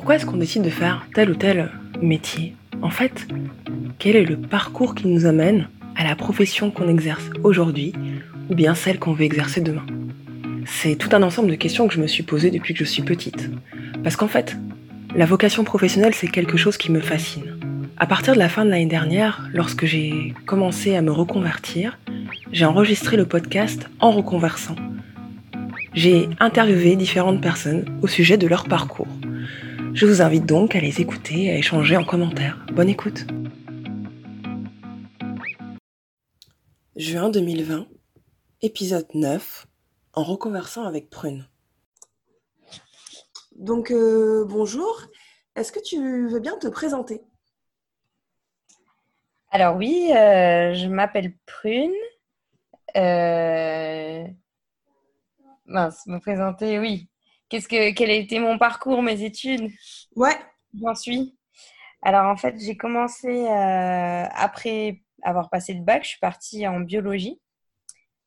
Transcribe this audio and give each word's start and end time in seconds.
Pourquoi 0.00 0.14
est-ce 0.14 0.24
qu'on 0.24 0.38
décide 0.38 0.62
de 0.62 0.70
faire 0.70 1.06
tel 1.14 1.28
ou 1.28 1.34
tel 1.34 1.68
métier? 2.00 2.56
En 2.80 2.88
fait, 2.88 3.28
quel 3.98 4.16
est 4.16 4.24
le 4.24 4.38
parcours 4.38 4.94
qui 4.94 5.08
nous 5.08 5.26
amène 5.26 5.68
à 5.94 6.04
la 6.04 6.16
profession 6.16 6.70
qu'on 6.70 6.88
exerce 6.88 7.28
aujourd'hui 7.44 7.92
ou 8.48 8.54
bien 8.54 8.74
celle 8.74 8.98
qu'on 8.98 9.12
veut 9.12 9.24
exercer 9.24 9.60
demain? 9.60 9.84
C'est 10.64 10.96
tout 10.96 11.10
un 11.12 11.22
ensemble 11.22 11.50
de 11.50 11.54
questions 11.54 11.86
que 11.86 11.92
je 11.92 12.00
me 12.00 12.06
suis 12.06 12.22
posées 12.22 12.50
depuis 12.50 12.72
que 12.72 12.82
je 12.82 12.90
suis 12.90 13.02
petite. 13.02 13.50
Parce 14.02 14.16
qu'en 14.16 14.26
fait, 14.26 14.56
la 15.14 15.26
vocation 15.26 15.64
professionnelle, 15.64 16.14
c'est 16.14 16.28
quelque 16.28 16.56
chose 16.56 16.78
qui 16.78 16.90
me 16.90 17.00
fascine. 17.00 17.58
À 17.98 18.06
partir 18.06 18.32
de 18.32 18.38
la 18.38 18.48
fin 18.48 18.64
de 18.64 18.70
l'année 18.70 18.86
dernière, 18.86 19.50
lorsque 19.52 19.84
j'ai 19.84 20.32
commencé 20.46 20.96
à 20.96 21.02
me 21.02 21.12
reconvertir, 21.12 21.98
j'ai 22.52 22.64
enregistré 22.64 23.18
le 23.18 23.26
podcast 23.26 23.90
En 24.00 24.12
reconversant. 24.12 24.76
J'ai 25.92 26.30
interviewé 26.38 26.96
différentes 26.96 27.42
personnes 27.42 27.84
au 28.00 28.06
sujet 28.06 28.38
de 28.38 28.46
leur 28.46 28.64
parcours. 28.64 29.09
Je 29.92 30.06
vous 30.06 30.22
invite 30.22 30.46
donc 30.46 30.76
à 30.76 30.80
les 30.80 31.00
écouter 31.00 31.46
et 31.46 31.50
à 31.50 31.56
échanger 31.56 31.96
en 31.96 32.04
commentaire. 32.04 32.64
Bonne 32.72 32.88
écoute. 32.88 33.26
Juin 36.94 37.28
2020, 37.28 37.88
épisode 38.62 39.08
9, 39.14 39.66
en 40.12 40.22
reconversant 40.22 40.84
avec 40.84 41.10
Prune. 41.10 41.48
Donc 43.56 43.90
euh, 43.90 44.44
bonjour, 44.48 45.06
est-ce 45.56 45.72
que 45.72 45.80
tu 45.80 46.28
veux 46.28 46.40
bien 46.40 46.56
te 46.56 46.68
présenter? 46.68 47.22
Alors 49.50 49.76
oui, 49.76 50.12
euh, 50.12 50.72
je 50.74 50.86
m'appelle 50.86 51.34
Prune. 51.46 51.90
Euh, 52.96 54.24
Mince, 55.66 56.06
me 56.06 56.18
présenter, 56.20 56.78
oui. 56.78 57.09
Qu'est-ce 57.50 57.68
que, 57.68 57.92
quel 57.92 58.10
a 58.10 58.14
été 58.14 58.38
mon 58.38 58.58
parcours, 58.58 59.02
mes 59.02 59.22
études? 59.24 59.70
Ouais. 60.14 60.36
J'en 60.80 60.94
suis. 60.94 61.36
Alors 62.02 62.26
en 62.26 62.36
fait, 62.36 62.54
j'ai 62.58 62.76
commencé 62.76 63.28
euh, 63.28 64.24
après 64.32 65.02
avoir 65.22 65.50
passé 65.50 65.74
le 65.74 65.82
bac, 65.82 66.04
je 66.04 66.10
suis 66.10 66.18
partie 66.20 66.66
en 66.66 66.80
biologie. 66.80 67.40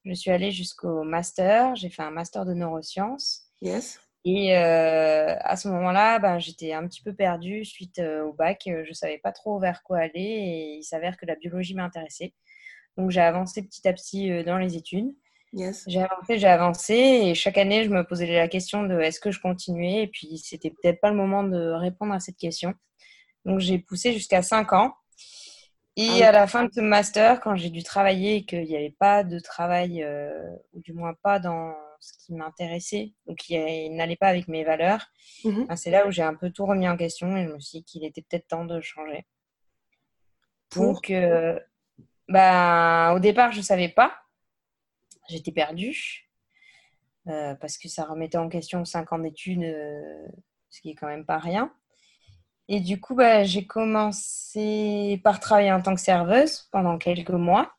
Je 0.05 0.13
suis 0.13 0.29
allée 0.29 0.51
jusqu'au 0.51 1.03
master. 1.03 1.75
J'ai 1.75 1.89
fait 1.89 2.03
un 2.03 2.11
master 2.11 2.45
de 2.45 2.53
neurosciences. 2.53 3.47
Yes. 3.61 3.99
Et 4.25 4.55
euh, 4.57 5.35
à 5.39 5.55
ce 5.55 5.69
moment-là, 5.69 6.19
ben, 6.19 6.39
j'étais 6.39 6.73
un 6.73 6.85
petit 6.87 7.01
peu 7.01 7.13
perdue 7.13 7.63
suite 7.63 7.99
euh, 7.99 8.25
au 8.25 8.33
bac. 8.33 8.63
Je 8.65 8.87
ne 8.87 8.93
savais 8.93 9.17
pas 9.17 9.31
trop 9.31 9.57
vers 9.57 9.81
quoi 9.83 9.99
aller 9.99 10.19
et 10.19 10.75
il 10.79 10.83
s'avère 10.83 11.17
que 11.17 11.25
la 11.25 11.35
biologie 11.35 11.73
m'intéressait. 11.73 12.33
Donc 12.97 13.09
j'ai 13.09 13.21
avancé 13.21 13.63
petit 13.63 13.87
à 13.87 13.93
petit 13.93 14.43
dans 14.43 14.57
les 14.57 14.75
études. 14.75 15.15
J'ai 15.87 16.01
avancé, 16.01 16.39
j'ai 16.39 16.47
avancé 16.47 16.93
et 16.93 17.35
chaque 17.35 17.57
année, 17.57 17.83
je 17.83 17.89
me 17.89 18.03
posais 18.03 18.25
la 18.25 18.47
question 18.47 18.83
de 18.83 18.99
est-ce 18.99 19.19
que 19.19 19.31
je 19.31 19.39
continuais 19.39 20.03
et 20.03 20.07
puis 20.07 20.39
c'était 20.39 20.71
peut-être 20.71 20.99
pas 20.99 21.11
le 21.11 21.15
moment 21.15 21.43
de 21.43 21.71
répondre 21.71 22.13
à 22.13 22.19
cette 22.19 22.37
question. 22.37 22.73
Donc 23.45 23.59
j'ai 23.59 23.77
poussé 23.77 24.13
jusqu'à 24.13 24.41
5 24.41 24.73
ans. 24.73 24.93
Et 25.95 26.23
ah 26.23 26.29
à 26.29 26.31
la 26.31 26.47
fin 26.47 26.65
de 26.65 26.73
ce 26.73 26.81
master, 26.81 27.39
quand 27.39 27.55
j'ai 27.55 27.69
dû 27.69 27.83
travailler 27.83 28.37
et 28.37 28.45
qu'il 28.45 28.63
n'y 28.63 28.75
avait 28.75 28.95
pas 28.97 29.23
de 29.23 29.37
travail, 29.37 30.01
euh, 30.01 30.31
ou 30.73 30.81
du 30.81 30.91
moins 30.91 31.13
pas 31.21 31.37
dans 31.37 31.75
ce 31.99 32.13
qui 32.17 32.33
m'intéressait, 32.33 33.13
ou 33.27 33.35
qui 33.35 33.55
n'allait 33.91 34.15
pas 34.15 34.29
avec 34.29 34.47
mes 34.47 34.63
valeurs, 34.63 35.05
mhm. 35.43 35.67
ben, 35.67 35.75
c'est 35.75 35.91
là 35.91 36.07
où 36.07 36.11
j'ai 36.11 36.23
un 36.23 36.33
peu 36.33 36.49
tout 36.49 36.65
remis 36.65 36.89
en 36.89 36.97
question 36.97 37.37
et 37.37 37.45
je 37.45 37.53
me 37.53 37.59
suis 37.59 37.79
dit 37.79 37.83
qu'il 37.83 38.05
était 38.05 38.23
peut-être 38.23 38.47
temps 38.47 38.65
de 38.65 38.81
changer. 38.81 39.27
Donc, 40.75 41.11
euh, 41.11 41.59
ben, 42.27 43.13
au 43.15 43.19
départ, 43.19 43.51
je 43.51 43.59
ne 43.59 43.63
savais 43.63 43.89
pas 43.89 44.22
j'étais 45.33 45.51
perdue 45.51 46.29
euh, 47.27 47.55
parce 47.55 47.77
que 47.77 47.87
ça 47.87 48.03
remettait 48.03 48.37
en 48.37 48.49
question 48.49 48.83
5 48.83 49.13
ans 49.13 49.19
d'études, 49.19 49.63
euh, 49.63 50.27
ce 50.69 50.81
qui 50.81 50.91
est 50.91 50.95
quand 50.95 51.07
même 51.07 51.25
pas 51.25 51.39
rien. 51.39 51.71
Et 52.67 52.79
du 52.79 52.99
coup, 52.99 53.15
bah, 53.15 53.43
j'ai 53.43 53.65
commencé 53.65 55.19
par 55.23 55.39
travailler 55.39 55.71
en 55.71 55.81
tant 55.81 55.95
que 55.95 56.01
serveuse 56.01 56.67
pendant 56.71 56.97
quelques 56.97 57.29
mois. 57.29 57.73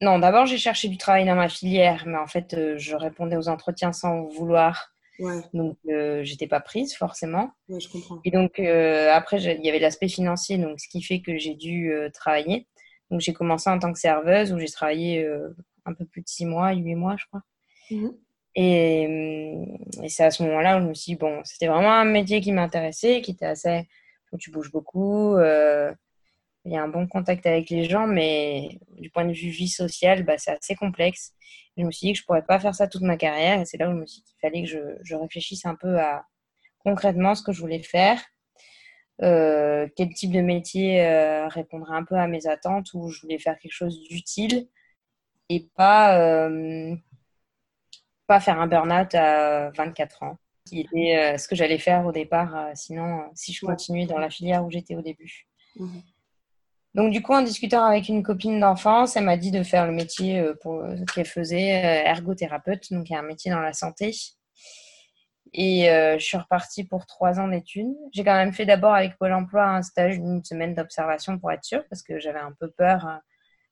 Non, 0.00 0.18
d'abord, 0.18 0.46
j'ai 0.46 0.58
cherché 0.58 0.88
du 0.88 0.96
travail 0.96 1.26
dans 1.26 1.34
ma 1.34 1.48
filière, 1.48 2.04
mais 2.06 2.18
en 2.18 2.26
fait, 2.26 2.54
euh, 2.54 2.78
je 2.78 2.94
répondais 2.94 3.36
aux 3.36 3.48
entretiens 3.48 3.92
sans 3.92 4.24
vouloir. 4.24 4.94
Donc, 5.52 5.76
je 5.84 6.20
j'étais 6.22 6.46
pas 6.46 6.60
prise 6.60 6.94
forcément. 6.94 7.50
je 7.68 7.88
comprends. 7.88 8.20
Et 8.24 8.30
donc, 8.30 8.60
après, 8.60 9.42
il 9.42 9.64
y 9.64 9.68
avait 9.68 9.80
l'aspect 9.80 10.06
financier, 10.06 10.58
donc 10.58 10.78
ce 10.78 10.88
qui 10.88 11.02
fait 11.02 11.20
que 11.20 11.36
j'ai 11.38 11.54
dû 11.54 11.92
travailler. 12.14 12.68
Donc, 13.10 13.20
j'ai 13.20 13.32
commencé 13.32 13.70
en 13.70 13.78
tant 13.78 13.92
que 13.92 13.98
serveuse 13.98 14.52
où 14.52 14.58
j'ai 14.58 14.68
travaillé 14.68 15.24
euh, 15.24 15.56
un 15.84 15.94
peu 15.94 16.04
plus 16.04 16.22
de 16.22 16.28
six 16.28 16.44
mois, 16.44 16.72
huit 16.72 16.94
mois, 16.94 17.16
je 17.18 17.26
crois. 17.26 17.42
Mhm. 17.90 18.12
Et, 18.54 19.06
euh, 19.06 20.02
et 20.02 20.08
c'est 20.08 20.24
à 20.24 20.30
ce 20.30 20.42
moment-là 20.42 20.78
où 20.78 20.82
je 20.82 20.86
me 20.86 20.94
suis 20.94 21.12
dit, 21.12 21.18
bon, 21.18 21.40
c'était 21.44 21.68
vraiment 21.68 21.92
un 21.92 22.04
métier 22.04 22.40
qui 22.40 22.52
m'intéressait, 22.52 23.20
qui 23.22 23.32
était 23.32 23.46
assez. 23.46 23.88
où 24.32 24.38
tu 24.38 24.50
bouges 24.50 24.72
beaucoup, 24.72 25.36
euh, 25.36 25.92
il 26.64 26.72
y 26.72 26.76
a 26.76 26.82
un 26.82 26.88
bon 26.88 27.06
contact 27.06 27.46
avec 27.46 27.70
les 27.70 27.84
gens, 27.84 28.06
mais 28.06 28.78
du 28.98 29.10
point 29.10 29.24
de 29.24 29.32
vue 29.32 29.50
vie 29.50 29.68
sociale, 29.68 30.24
bah, 30.24 30.38
c'est 30.38 30.50
assez 30.50 30.74
complexe. 30.74 31.32
je 31.76 31.84
me 31.84 31.90
suis 31.90 32.08
dit 32.08 32.12
que 32.12 32.18
je 32.18 32.22
ne 32.24 32.26
pourrais 32.26 32.42
pas 32.42 32.60
faire 32.60 32.74
ça 32.74 32.88
toute 32.88 33.02
ma 33.02 33.16
carrière. 33.16 33.60
Et 33.60 33.64
c'est 33.64 33.78
là 33.78 33.88
où 33.88 33.92
je 33.92 34.00
me 34.00 34.06
suis 34.06 34.22
dit 34.22 34.24
qu'il 34.30 34.40
fallait 34.40 34.62
que 34.62 34.68
je, 34.68 34.98
je 35.02 35.14
réfléchisse 35.16 35.64
un 35.64 35.76
peu 35.76 35.98
à 35.98 36.26
concrètement 36.80 37.34
ce 37.34 37.42
que 37.42 37.52
je 37.52 37.60
voulais 37.60 37.82
faire 37.82 38.20
euh, 39.22 39.88
quel 39.96 40.12
type 40.14 40.32
de 40.32 40.40
métier 40.40 41.04
euh, 41.04 41.48
répondrait 41.48 41.96
un 41.96 42.04
peu 42.04 42.14
à 42.14 42.26
mes 42.26 42.46
attentes, 42.46 42.92
où 42.94 43.08
je 43.08 43.20
voulais 43.20 43.38
faire 43.38 43.58
quelque 43.58 43.72
chose 43.72 44.00
d'utile 44.08 44.68
et 45.48 45.68
pas, 45.74 46.18
euh, 46.20 46.94
pas 48.26 48.40
faire 48.40 48.60
un 48.60 48.66
burn-out 48.66 49.14
à 49.14 49.70
24 49.70 50.22
ans, 50.22 50.38
qui 50.66 50.80
était 50.80 51.36
ce 51.38 51.48
que 51.48 51.56
j'allais 51.56 51.78
faire 51.78 52.06
au 52.06 52.12
départ, 52.12 52.68
sinon, 52.74 53.30
si 53.34 53.52
je 53.52 53.64
continuais 53.64 54.06
dans 54.06 54.18
la 54.18 54.30
filière 54.30 54.64
où 54.64 54.70
j'étais 54.70 54.94
au 54.94 55.02
début. 55.02 55.48
Mhm. 55.76 56.02
Donc, 56.94 57.12
du 57.12 57.22
coup, 57.22 57.32
en 57.32 57.42
discutant 57.42 57.84
avec 57.84 58.08
une 58.08 58.22
copine 58.22 58.60
d'enfance, 58.60 59.16
elle 59.16 59.24
m'a 59.24 59.36
dit 59.36 59.50
de 59.50 59.62
faire 59.62 59.86
le 59.86 59.92
métier 59.92 60.44
qu'elle 61.14 61.26
faisait, 61.26 62.04
ergothérapeute, 62.04 62.92
donc 62.92 63.08
il 63.08 63.12
y 63.12 63.16
a 63.16 63.20
un 63.20 63.22
métier 63.22 63.50
dans 63.50 63.60
la 63.60 63.72
santé. 63.72 64.12
Et 65.52 65.90
euh, 65.90 66.18
je 66.18 66.24
suis 66.24 66.36
repartie 66.36 66.84
pour 66.84 67.06
trois 67.06 67.40
ans 67.40 67.48
d'études. 67.48 67.94
J'ai 68.12 68.24
quand 68.24 68.34
même 68.34 68.52
fait 68.52 68.66
d'abord 68.66 68.94
avec 68.94 69.16
Pôle 69.18 69.32
emploi 69.32 69.64
un 69.64 69.82
stage 69.82 70.18
d'une 70.18 70.44
semaine 70.44 70.74
d'observation 70.74 71.38
pour 71.38 71.50
être 71.52 71.64
sûre, 71.64 71.84
parce 71.88 72.02
que 72.02 72.18
j'avais 72.18 72.38
un 72.38 72.52
peu 72.58 72.70
peur, 72.70 73.06
euh, 73.06 73.16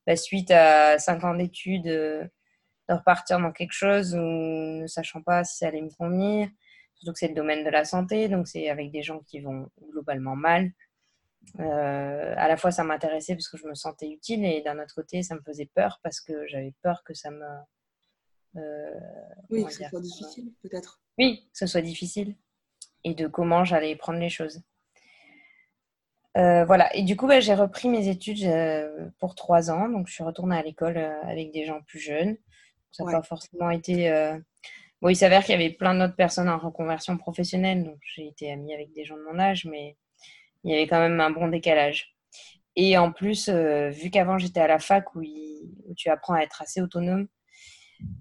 bah, 0.07 0.17
suite 0.17 0.51
à 0.51 0.99
cinq 0.99 1.25
ans 1.25 1.35
d'études, 1.35 1.89
euh, 1.89 2.25
de 2.89 2.95
repartir 2.95 3.41
dans 3.41 3.53
quelque 3.53 3.73
chose 3.73 4.15
où 4.15 4.19
ne 4.19 4.87
sachant 4.87 5.23
pas 5.23 5.45
si 5.45 5.59
ça 5.59 5.69
allait 5.69 5.83
me 5.83 5.91
convenir. 5.91 6.49
Surtout 6.95 7.13
que 7.13 7.19
c'est 7.19 7.29
le 7.29 7.35
domaine 7.35 7.65
de 7.65 7.71
la 7.71 7.85
santé, 7.85 8.29
donc 8.29 8.49
c'est 8.49 8.71
avec 8.71 8.91
des 8.91 9.03
gens 9.03 9.21
qui 9.21 9.41
vont 9.41 9.69
globalement 9.91 10.37
mal. 10.37 10.71
à 11.59 12.49
la 12.49 12.57
fois, 12.57 12.71
ça 12.71 12.85
m'intéressait 12.85 13.35
parce 13.35 13.49
que 13.49 13.59
je 13.59 13.67
me 13.67 13.75
sentais 13.75 14.09
utile, 14.09 14.45
et 14.45 14.63
d'un 14.63 14.79
autre 14.79 14.95
côté, 14.95 15.23
ça 15.23 15.35
me 15.35 15.43
faisait 15.43 15.71
peur 15.75 16.01
parce 16.03 16.21
que 16.21 16.47
j'avais 16.47 16.75
peur 16.83 17.03
que 17.05 17.13
ça 17.13 17.31
me 17.31 17.45
euh, 18.57 19.01
oui, 19.51 19.65
que 19.65 19.73
ce 19.73 19.85
soit 19.85 20.01
difficile, 20.01 20.53
peut-être. 20.63 21.01
Oui, 21.19 21.49
que 21.53 21.59
ce 21.59 21.67
soit 21.67 21.83
difficile. 21.83 22.37
Et 23.05 23.15
de 23.15 23.27
comment 23.27 23.65
j'allais 23.65 23.97
prendre 23.97 24.19
les 24.19 24.29
choses. 24.29 24.63
Euh, 26.37 26.65
voilà. 26.65 26.95
Et 26.95 27.03
du 27.03 27.17
coup, 27.17 27.27
bah, 27.27 27.41
j'ai 27.41 27.55
repris 27.55 27.89
mes 27.89 28.09
études 28.09 28.45
euh, 28.45 29.09
pour 29.19 29.35
trois 29.35 29.71
ans. 29.71 29.89
Donc, 29.89 30.09
je 30.09 30.15
suis 30.15 30.25
retournée 30.25 30.57
à 30.57 30.63
l'école 30.63 30.99
avec 30.99 31.53
des 31.53 31.65
gens 31.65 31.81
plus 31.83 31.99
jeunes. 31.99 32.37
Ça 32.93 33.05
n'a 33.05 33.13
pas 33.13 33.23
forcément 33.23 33.71
été. 33.71 34.11
Bon, 35.03 35.11
il 35.11 35.17
s'avère 35.17 35.45
qu'il 35.45 35.53
y 35.53 35.63
avait 35.63 35.75
plein 35.75 35.95
d'autres 35.95 36.17
personnes 36.17 36.49
en 36.49 36.59
reconversion 36.59 37.17
professionnelle. 37.19 37.85
Donc, 37.85 37.99
j'ai 38.15 38.27
été 38.27 38.51
amie 38.51 38.75
avec 38.75 38.93
des 38.93 39.05
gens 39.05 39.17
de 39.17 39.23
mon 39.23 39.39
âge, 39.39 39.67
mais 39.67 39.97
il 40.65 40.73
y 40.73 40.75
avait 40.75 40.87
quand 40.87 40.99
même 40.99 41.21
un 41.21 41.31
bon 41.31 41.49
décalage. 41.49 42.17
Et 42.75 42.97
en 42.99 43.13
plus, 43.13 43.49
vu 43.49 44.11
qu'avant 44.11 44.39
j'étais 44.39 44.61
à 44.61 44.67
la 44.67 44.79
fac 44.79 45.15
où, 45.15 45.21
où, 45.21 45.95
tu 45.95 46.09
apprends 46.09 46.35
à 46.35 46.41
être 46.41 46.63
assez 46.63 46.81
autonome, 46.81 47.29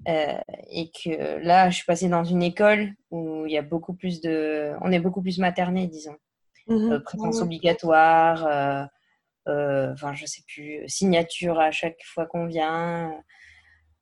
euh, 0.07 0.37
et 0.69 0.91
que 0.91 1.39
là, 1.43 1.69
je 1.69 1.77
suis 1.77 1.85
passée 1.85 2.09
dans 2.09 2.23
une 2.23 2.43
école 2.43 2.93
où 3.11 3.45
il 3.45 3.51
y 3.51 3.57
a 3.57 3.61
beaucoup 3.61 3.93
plus 3.93 4.21
de. 4.21 4.73
On 4.81 4.91
est 4.91 4.99
beaucoup 4.99 5.21
plus 5.21 5.39
materné, 5.39 5.87
disons. 5.87 6.15
Mhm. 6.67 6.93
Euh, 6.93 6.99
présence 6.99 7.41
obligatoire, 7.41 8.45
euh, 9.47 9.93
enfin, 9.93 10.13
je 10.13 10.25
sais 10.25 10.43
plus, 10.47 10.83
signature 10.87 11.59
à 11.59 11.71
chaque 11.71 11.99
fois 12.03 12.25
qu'on 12.25 12.45
vient. 12.45 13.13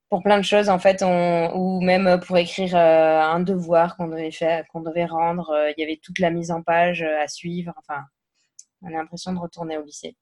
Pour 0.10 0.22
plein 0.22 0.38
de 0.38 0.44
choses, 0.44 0.70
en 0.70 0.78
fait, 0.78 1.02
on, 1.02 1.52
ou 1.56 1.82
même 1.82 2.20
pour 2.20 2.38
écrire 2.38 2.76
un 2.76 3.40
devoir 3.40 3.98
qu'on 3.98 4.08
devait 4.08 4.32
faire, 4.32 4.64
qu'on 4.68 4.82
devait 4.82 5.06
rendre, 5.06 5.52
il 5.76 5.82
y 5.82 5.84
avait 5.84 6.00
toute 6.02 6.20
la 6.20 6.30
mise 6.30 6.52
en 6.52 6.62
page 6.62 7.02
à 7.02 7.28
suivre. 7.28 7.74
Enfin, 7.78 8.04
on 8.84 8.90
a 8.90 8.92
l'impression 8.92 9.34
de 9.34 9.40
retourner 9.40 9.78
au 9.78 9.84
lycée 9.84 10.16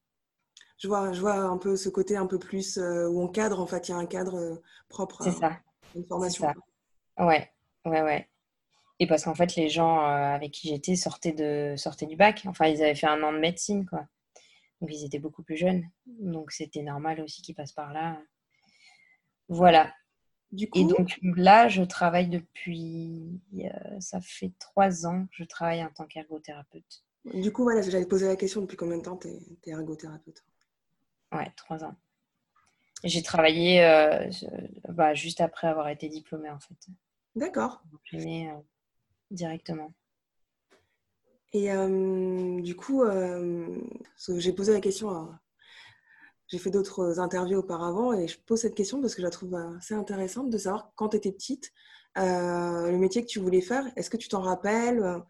je 0.81 0.88
vois, 0.88 1.13
je 1.13 1.22
vois 1.22 1.36
un 1.36 1.57
peu 1.57 1.75
ce 1.75 1.89
côté 1.89 2.18
un 2.18 2.25
peu 2.25 2.39
plus 2.39 2.80
euh, 2.80 3.07
où 3.07 3.22
on 3.22 3.28
cadre, 3.28 3.60
en 3.60 3.68
fait, 3.68 3.88
il 3.88 3.92
y 3.92 3.94
a 3.94 3.98
un 3.98 4.07
cadre 4.07 4.36
euh, 4.36 4.56
propre 4.89 5.28
à 5.28 5.60
une 5.95 6.06
formation. 6.06 6.45
Ça. 6.45 7.24
Ouais, 7.24 7.51
ouais, 7.86 8.01
ouais. 8.01 8.28
Et 9.00 9.06
parce 9.06 9.25
qu'en 9.25 9.36
fait, 9.36 9.56
les 9.56 9.69
gens 9.69 10.00
euh, 10.00 10.33
avec 10.33 10.51
qui 10.51 10.69
j'étais 10.69 10.95
sortaient, 10.95 11.33
de, 11.33 11.75
sortaient 11.78 12.07
du 12.07 12.16
bac. 12.16 12.44
Enfin, 12.48 12.66
ils 12.66 12.81
avaient 12.81 12.95
fait 12.95 13.06
un 13.06 13.22
an 13.22 13.31
de 13.31 13.38
médecine, 13.38 13.86
quoi. 13.86 14.07
Donc, 14.80 14.89
ils 14.92 15.06
étaient 15.06 15.19
beaucoup 15.19 15.44
plus 15.44 15.56
jeunes. 15.56 15.83
Donc, 16.07 16.51
c'était 16.51 16.81
normal 16.81 17.22
aussi 17.22 17.44
qu'ils 17.44 17.54
passent 17.54 17.74
par 17.74 17.94
là. 17.94 18.19
Voilà. 19.50 19.94
Du 20.51 20.68
coup... 20.68 20.80
Et 20.80 20.86
donc 20.86 21.19
là, 21.22 21.68
je 21.68 21.84
travaille 21.84 22.27
depuis, 22.27 23.39
ça 24.00 24.19
fait 24.19 24.51
trois 24.57 25.06
ans, 25.06 25.27
je 25.30 25.44
travaille 25.44 25.84
en 25.84 25.89
tant 25.89 26.07
qu'ergothérapeute. 26.07 27.04
Du 27.25 27.51
coup, 27.51 27.63
voilà, 27.63 27.81
j'avais 27.84 28.07
posé 28.07 28.27
la 28.27 28.36
question 28.36 28.62
depuis 28.62 28.77
combien 28.77 28.98
de 28.98 29.04
temps 29.04 29.18
tu 29.18 29.27
es, 29.27 29.39
ergothérapeute? 29.68 30.44
Ouais, 31.31 31.51
trois 31.56 31.83
ans. 31.83 31.95
J'ai 33.04 33.24
travaillé 33.24 33.83
euh, 33.83 34.30
bah, 34.89 35.13
juste 35.13 35.42
après 35.42 35.68
avoir 35.68 35.89
été 35.89 36.07
diplômée, 36.07 36.50
en 36.50 36.60
fait. 36.60 36.75
D'accord. 37.36 37.81
Euh, 38.13 38.54
directement. 39.31 39.94
Et 41.54 41.72
euh, 41.72 42.62
du 42.62 42.75
coup, 42.75 43.04
j'ai 44.38 44.54
posé 44.54 44.74
la 44.74 44.81
question 44.81 45.30
j'ai 46.48 46.57
fait 46.57 46.69
d'autres 46.69 47.22
interviews 47.22 47.60
auparavant 47.60 48.12
et 48.12 48.27
je 48.27 48.38
pose 48.38 48.60
cette 48.60 48.75
question 48.75 49.00
parce 49.00 49.16
que 49.16 49.22
je 49.22 49.25
la 49.25 49.31
trouve 49.31 49.56
assez 49.56 49.94
intéressante 49.94 50.50
de 50.50 50.57
savoir 50.57 50.92
quand 50.95 51.10
tu 51.10 51.18
étais 51.18 51.31
petite, 51.31 51.72
le 52.18 52.98
métier 52.98 53.22
que 53.22 53.27
tu 53.27 53.39
voulais 53.39 53.62
faire, 53.62 53.86
est-ce 53.95 54.10
que 54.10 54.18
tu 54.18 54.27
t'en 54.27 54.42
rappelles 54.42 55.24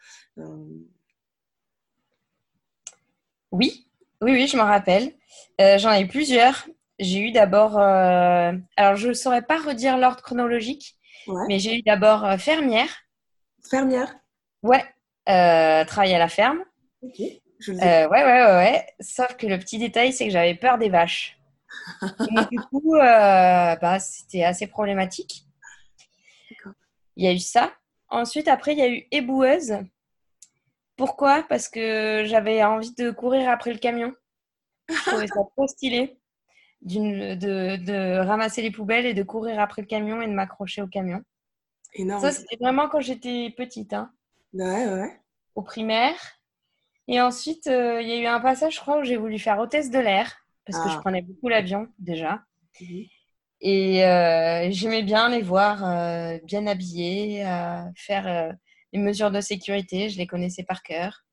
oui, 3.52 3.91
oui, 4.22 4.34
oui, 4.34 4.48
je 4.48 4.58
m'en 4.58 4.66
rappelle. 4.66 5.14
Euh, 5.60 5.78
j'en 5.78 5.92
ai 5.92 6.06
plusieurs. 6.06 6.68
J'ai 7.00 7.20
eu 7.20 7.32
d'abord, 7.32 7.80
euh, 7.80 8.52
alors 8.78 8.96
je 8.96 9.10
ne 9.10 9.14
saurais 9.14 9.42
pas 9.42 9.60
redire 9.60 9.98
l'ordre 9.98 10.22
chronologique, 10.22 10.96
mais 11.48 11.58
j'ai 11.58 11.80
eu 11.80 11.82
d'abord 11.82 12.24
euh, 12.26 12.38
fermière. 12.38 12.90
Fermière 13.70 14.16
Ouais, 14.62 14.86
travailler 15.26 16.16
à 16.16 16.20
la 16.20 16.28
ferme. 16.28 16.60
Ok. 17.02 17.22
Je 17.60 17.74
ouais, 17.74 18.08
ouais, 18.08 18.24
ouais, 18.24 18.44
ouais. 18.44 18.86
Sauf 19.00 19.36
que 19.38 19.48
le 19.48 19.58
petit 19.58 19.78
détail, 19.78 20.14
c'est 20.14 20.26
que 20.26 20.32
j'avais 20.32 20.56
peur 20.56 20.78
des 20.78 20.90
vaches. 20.90 21.40
du 22.52 22.60
coup, 22.60 22.96
bah, 22.98 24.00
c'était 24.00 24.44
assez 24.44 24.68
problématique. 24.68 25.46
Il 27.16 27.26
y 27.26 27.28
a 27.28 27.34
eu 27.34 27.40
ça. 27.40 27.72
Ensuite, 28.10 28.48
après, 28.48 28.74
il 28.74 28.80
y 28.80 28.84
a 28.84 28.90
eu 28.90 29.08
éboueuse. 29.12 29.78
Pourquoi? 31.02 31.42
Parce 31.50 31.68
que 31.68 32.26
j'avais 32.28 32.64
envie 32.64 32.94
de 32.94 33.10
courir 33.10 33.50
après 33.50 33.74
le 33.74 33.80
camion. 33.80 34.14
Je 34.88 35.10
trouvais 35.10 35.26
ça 35.26 35.42
trop 35.56 35.66
stylé 35.66 36.20
de, 36.84 37.34
de, 37.34 38.20
ramasser 38.20 38.62
les 38.62 38.70
poubelles 38.70 39.08
et 39.08 39.16
de 39.16 39.24
courir 39.24 39.60
après 39.60 39.82
le 39.82 39.88
camion 39.88 40.22
et 40.22 40.28
de 40.28 40.32
m'accrocher 40.32 40.84
au 40.84 40.88
camion. 40.88 41.24
Énorme. 41.96 42.22
Ça, 42.22 42.32
c'était 42.32 42.56
vraiment 42.62 42.88
quand 42.88 43.00
j'étais 43.00 43.52
petite. 43.58 43.94
Hein. 43.94 44.12
Ouais, 44.54 44.86
ouais. 44.94 45.20
Au 45.56 45.64
primaire. 45.64 46.20
Et 47.08 47.20
ensuite, 47.20 47.66
euh, 47.66 48.00
il 48.00 48.08
y 48.08 48.12
a 48.12 48.18
eu 48.18 48.28
un 48.28 48.40
passage, 48.40 48.76
je 48.76 48.80
crois, 48.82 49.00
où 49.00 49.04
j'ai 49.04 49.18
voulu 49.18 49.40
faire 49.40 49.58
hôtesse 49.58 49.90
de 49.90 49.98
l'air 49.98 50.46
parce 50.68 50.84
que 50.84 50.90
je 50.92 50.98
ah. 50.98 51.02
prenais 51.02 51.24
beaucoup 51.24 51.50
l'avion 51.50 51.88
déjà. 51.98 52.44
Mhm. 52.80 53.06
Et 53.62 54.06
euh, 54.06 54.68
j'aimais 54.70 55.02
bien 55.02 55.30
les 55.30 55.42
voir 55.42 55.84
euh, 55.84 56.38
bien 56.44 56.68
habillés, 56.68 57.44
faire 57.96 58.56
les 58.94 59.00
mesures 59.00 59.32
de 59.32 59.42
sécurité, 59.42 60.10
je 60.10 60.18
les 60.18 60.28
connaissais 60.28 60.64
par 60.64 60.84
cœur. 60.84 61.24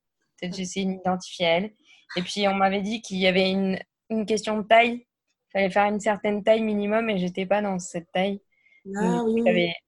Peut-être 0.40 0.56
j'ai 0.56 0.62
essayé 0.62 0.86
de 0.86 0.90
m'identifier 0.90 1.46
à 1.46 1.56
elles. 1.56 1.74
Et 2.16 2.22
puis, 2.22 2.46
on 2.48 2.54
m'avait 2.54 2.80
dit 2.80 3.02
qu'il 3.02 3.18
y 3.18 3.26
avait 3.26 3.50
une, 3.50 3.78
une, 4.10 4.24
question 4.24 4.58
de 4.58 4.62
taille. 4.62 5.06
Il 5.48 5.52
fallait 5.52 5.70
faire 5.70 5.86
une 5.86 6.00
certaine 6.00 6.42
taille 6.42 6.62
minimum 6.62 7.10
et 7.10 7.18
j'étais 7.18 7.46
pas 7.46 7.60
dans 7.60 7.78
cette 7.78 8.10
taille. 8.12 8.40
Ah, 8.96 9.22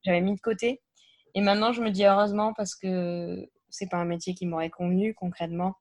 J'avais 0.05 0.21
mis 0.21 0.35
de 0.35 0.41
côté. 0.41 0.83
Et 1.35 1.41
maintenant, 1.41 1.73
je 1.73 1.83
me 1.83 1.91
dis 1.91 2.05
heureusement 2.05 2.53
parce 2.55 2.75
que 2.75 3.49
c'est 3.69 3.89
pas 3.89 3.99
un 3.99 4.05
métier 4.05 4.35
qui 4.35 4.47
m'aurait 4.47 4.71
convenu 4.71 5.15
concrètement. 5.15 5.75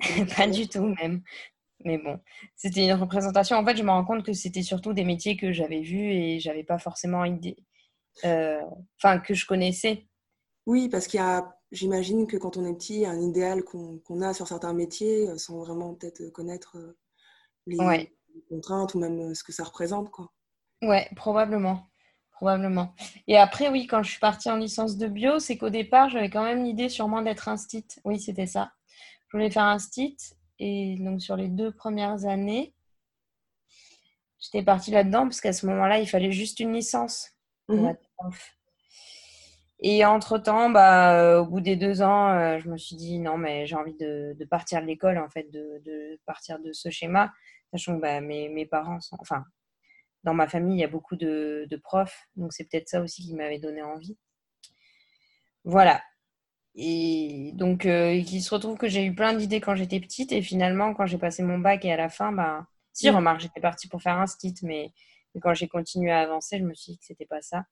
pas 0.36 0.46
du 0.46 0.68
tout 0.68 0.94
même. 1.00 1.22
Mais 1.84 1.98
bon, 1.98 2.18
c'était 2.56 2.84
une 2.84 2.92
représentation. 2.92 3.56
En 3.56 3.64
fait, 3.64 3.76
je 3.76 3.82
me 3.82 3.90
rends 3.90 4.04
compte 4.04 4.24
que 4.24 4.32
c'était 4.32 4.62
surtout 4.62 4.92
des 4.92 5.04
métiers 5.04 5.36
que 5.36 5.52
j'avais 5.52 5.80
vus 5.80 6.12
et 6.12 6.40
j'avais 6.40 6.64
pas 6.64 6.78
forcément 6.78 7.24
idée. 7.24 7.56
Euh, 8.24 8.62
enfin, 8.96 9.18
que 9.18 9.34
je 9.34 9.44
connaissais. 9.44 10.06
Oui, 10.66 10.88
parce 10.88 11.06
qu'il 11.06 11.18
y 11.18 11.22
a, 11.22 11.56
j'imagine 11.72 12.26
que 12.26 12.36
quand 12.36 12.56
on 12.56 12.64
est 12.64 12.74
petit, 12.74 12.94
il 12.94 13.00
y 13.00 13.06
a 13.06 13.10
un 13.10 13.20
idéal 13.20 13.62
qu'on 13.64 14.22
a 14.22 14.32
sur 14.32 14.48
certains 14.48 14.72
métiers 14.72 15.28
euh, 15.28 15.36
sans 15.36 15.58
vraiment 15.58 15.94
peut-être 15.94 16.30
connaître 16.30 16.76
euh, 16.78 16.96
les, 17.66 17.76
contraintes 18.48 18.94
ou 18.94 18.98
même 18.98 19.20
euh, 19.20 19.34
ce 19.34 19.44
que 19.44 19.52
ça 19.52 19.64
représente. 19.64 20.10
Quoi. 20.10 20.32
Ouais, 20.82 21.08
probablement. 21.16 21.86
Probablement. 22.32 22.94
Et 23.28 23.36
après, 23.36 23.68
oui, 23.68 23.86
quand 23.86 24.02
je 24.02 24.10
suis 24.10 24.20
partie 24.20 24.50
en 24.50 24.56
licence 24.56 24.96
de 24.96 25.06
bio, 25.06 25.38
c'est 25.38 25.56
qu'au 25.56 25.70
départ, 25.70 26.10
j'avais 26.10 26.30
quand 26.30 26.42
même 26.42 26.64
l'idée 26.64 26.88
sûrement 26.88 27.22
d'être 27.22 27.48
un 27.48 27.56
stit. 27.56 27.86
Oui, 28.04 28.20
c'était 28.20 28.46
ça. 28.46 28.72
Je 29.28 29.36
voulais 29.36 29.50
faire 29.50 29.64
un 29.64 29.78
stit. 29.78 30.16
Et 30.58 30.96
donc, 30.98 31.20
sur 31.20 31.36
les 31.36 31.48
deux 31.48 31.72
premières 31.72 32.26
années, 32.26 32.74
j'étais 34.40 34.64
partie 34.64 34.90
là-dedans 34.90 35.22
parce 35.22 35.40
qu'à 35.40 35.52
ce 35.52 35.66
moment-là, 35.66 36.00
il 36.00 36.08
fallait 36.08 36.32
juste 36.32 36.58
une 36.58 36.72
licence 36.72 37.30
mmh. 37.68 37.92
Et 39.86 40.02
entre-temps, 40.06 40.70
bah, 40.70 41.14
euh, 41.14 41.40
au 41.42 41.46
bout 41.46 41.60
des 41.60 41.76
deux 41.76 42.00
ans, 42.00 42.30
euh, 42.30 42.58
je 42.58 42.70
me 42.70 42.78
suis 42.78 42.96
dit 42.96 43.18
non, 43.18 43.36
mais 43.36 43.66
j'ai 43.66 43.76
envie 43.76 43.92
de, 43.92 44.34
partir 44.48 44.80
de 44.80 44.86
l'école, 44.86 45.18
en 45.18 45.28
fait, 45.28 45.50
de, 45.50 46.18
partir 46.24 46.58
de 46.58 46.72
ce 46.72 46.88
schéma. 46.88 47.30
Sachant 47.70 47.96
que 47.96 48.00
bah, 48.00 48.22
mes, 48.22 48.64
parents 48.64 48.98
sont. 49.00 49.18
Enfin, 49.20 49.44
dans 50.22 50.32
ma 50.32 50.48
famille, 50.48 50.78
il 50.78 50.80
y 50.80 50.84
a 50.84 50.88
beaucoup 50.88 51.16
de, 51.16 51.68
profs, 51.82 52.28
donc 52.36 52.54
c'est 52.54 52.64
peut-être 52.64 52.88
ça 52.88 53.02
aussi 53.02 53.24
qui 53.24 53.34
m'avait 53.34 53.58
donné 53.58 53.82
envie. 53.82 54.16
Voilà. 55.64 56.02
Et 56.76 57.50
donc, 57.52 57.84
euh, 57.84 58.14
il 58.14 58.42
se 58.42 58.54
retrouve 58.54 58.78
que 58.78 58.88
j'ai 58.88 59.04
eu 59.04 59.14
plein 59.14 59.34
d'idées 59.34 59.60
quand 59.60 59.74
j'étais 59.76 60.00
petite, 60.00 60.32
et 60.32 60.40
finalement, 60.40 60.94
quand 60.94 61.04
j'ai 61.04 61.18
passé 61.18 61.42
mon 61.42 61.58
bac 61.58 61.84
et 61.84 61.92
à 61.92 61.98
la 61.98 62.08
fin, 62.08 62.32
bah, 62.32 62.66
si, 62.94 63.10
remarque, 63.10 63.40
j'étais 63.40 63.60
partie 63.60 63.88
pour 63.88 64.00
faire 64.00 64.18
un 64.18 64.26
stit, 64.26 64.54
mais, 64.62 64.94
mais 65.34 65.42
quand 65.42 65.52
j'ai 65.52 65.68
continué 65.68 66.10
à 66.10 66.20
avancer, 66.20 66.58
je 66.58 66.64
me 66.64 66.72
suis 66.72 66.92
dit 66.92 66.98
que 66.98 67.04
c'était 67.04 67.26
pas 67.26 67.42
ça. 67.42 67.66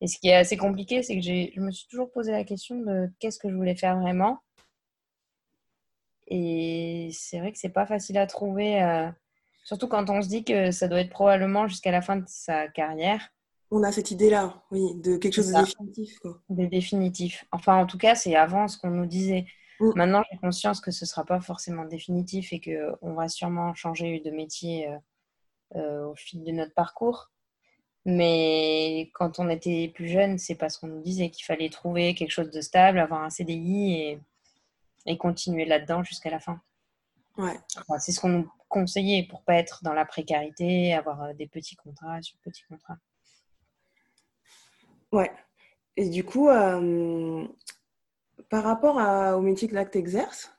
Et 0.00 0.06
ce 0.06 0.18
qui 0.18 0.28
est 0.28 0.34
assez 0.34 0.56
compliqué, 0.56 1.02
c'est 1.02 1.16
que 1.16 1.22
je 1.22 1.60
me 1.60 1.70
suis 1.70 1.86
toujours 1.88 2.10
posé 2.10 2.32
la 2.32 2.44
question 2.44 2.76
de 2.76 3.10
qu'est-ce 3.18 3.38
que 3.38 3.48
je 3.48 3.54
voulais 3.54 3.76
faire 3.76 3.98
vraiment. 3.98 4.40
Et 6.26 7.10
c'est 7.12 7.38
vrai 7.38 7.52
que 7.52 7.58
c'est 7.58 7.68
pas 7.68 7.86
facile 7.86 8.18
à 8.18 8.26
trouver, 8.26 8.82
euh, 8.82 9.08
surtout 9.64 9.88
quand 9.88 10.08
on 10.10 10.22
se 10.22 10.28
dit 10.28 10.44
que 10.44 10.70
ça 10.70 10.88
doit 10.88 11.00
être 11.00 11.10
probablement 11.10 11.66
jusqu'à 11.66 11.90
la 11.90 12.00
fin 12.00 12.16
de 12.16 12.24
sa 12.26 12.68
carrière. 12.68 13.30
On 13.70 13.82
a 13.82 13.92
cette 13.92 14.10
idée-là, 14.10 14.62
oui, 14.70 14.94
de 14.96 15.16
quelque 15.16 15.34
chose 15.34 15.52
de 15.52 15.60
définitif. 15.60 16.18
Quoi. 16.20 16.40
De 16.48 16.66
définitif. 16.66 17.44
Enfin, 17.50 17.76
en 17.76 17.86
tout 17.86 17.98
cas, 17.98 18.14
c'est 18.14 18.36
avant 18.36 18.68
ce 18.68 18.78
qu'on 18.78 18.90
nous 18.90 19.06
disait. 19.06 19.46
Mm. 19.80 19.92
Maintenant, 19.96 20.22
j'ai 20.30 20.38
conscience 20.38 20.80
que 20.80 20.90
ce 20.90 21.04
ne 21.04 21.08
sera 21.08 21.24
pas 21.24 21.40
forcément 21.40 21.84
définitif 21.84 22.52
et 22.52 22.60
qu'on 22.60 23.14
va 23.14 23.28
sûrement 23.28 23.74
changer 23.74 24.20
de 24.20 24.30
métier 24.30 24.88
euh, 24.88 24.98
euh, 25.76 26.06
au 26.06 26.14
fil 26.14 26.44
de 26.44 26.52
notre 26.52 26.72
parcours. 26.72 27.32
Mais 28.06 29.10
quand 29.14 29.38
on 29.38 29.48
était 29.48 29.90
plus 29.94 30.08
jeune, 30.08 30.38
c'est 30.38 30.54
parce 30.54 30.76
qu'on 30.76 30.88
nous 30.88 31.00
disait 31.00 31.30
qu'il 31.30 31.44
fallait 31.44 31.70
trouver 31.70 32.14
quelque 32.14 32.30
chose 32.30 32.50
de 32.50 32.60
stable, 32.60 32.98
avoir 32.98 33.22
un 33.22 33.30
CDI 33.30 33.92
et, 33.92 34.18
et 35.06 35.16
continuer 35.16 35.64
là-dedans 35.64 36.02
jusqu'à 36.02 36.30
la 36.30 36.40
fin. 36.40 36.60
Ouais. 37.36 37.58
c'est 37.98 38.12
ce 38.12 38.20
qu'on 38.20 38.28
nous 38.28 38.52
conseillait 38.68 39.26
pour 39.28 39.42
pas 39.42 39.54
être 39.54 39.82
dans 39.82 39.92
la 39.92 40.04
précarité, 40.04 40.94
avoir 40.94 41.22
euh, 41.22 41.32
des 41.32 41.48
petits 41.48 41.74
contrats 41.74 42.22
sur 42.22 42.36
petits 42.38 42.62
contrats. 42.68 42.98
Ouais. 45.10 45.32
Et 45.96 46.08
du 46.08 46.24
coup, 46.24 46.48
euh, 46.48 47.46
par 48.50 48.64
rapport 48.64 48.96
au 49.36 49.40
métier 49.40 49.68
que 49.68 49.74
là 49.74 49.84
que 49.84 49.92
tu 49.92 49.98
exerces, 49.98 50.52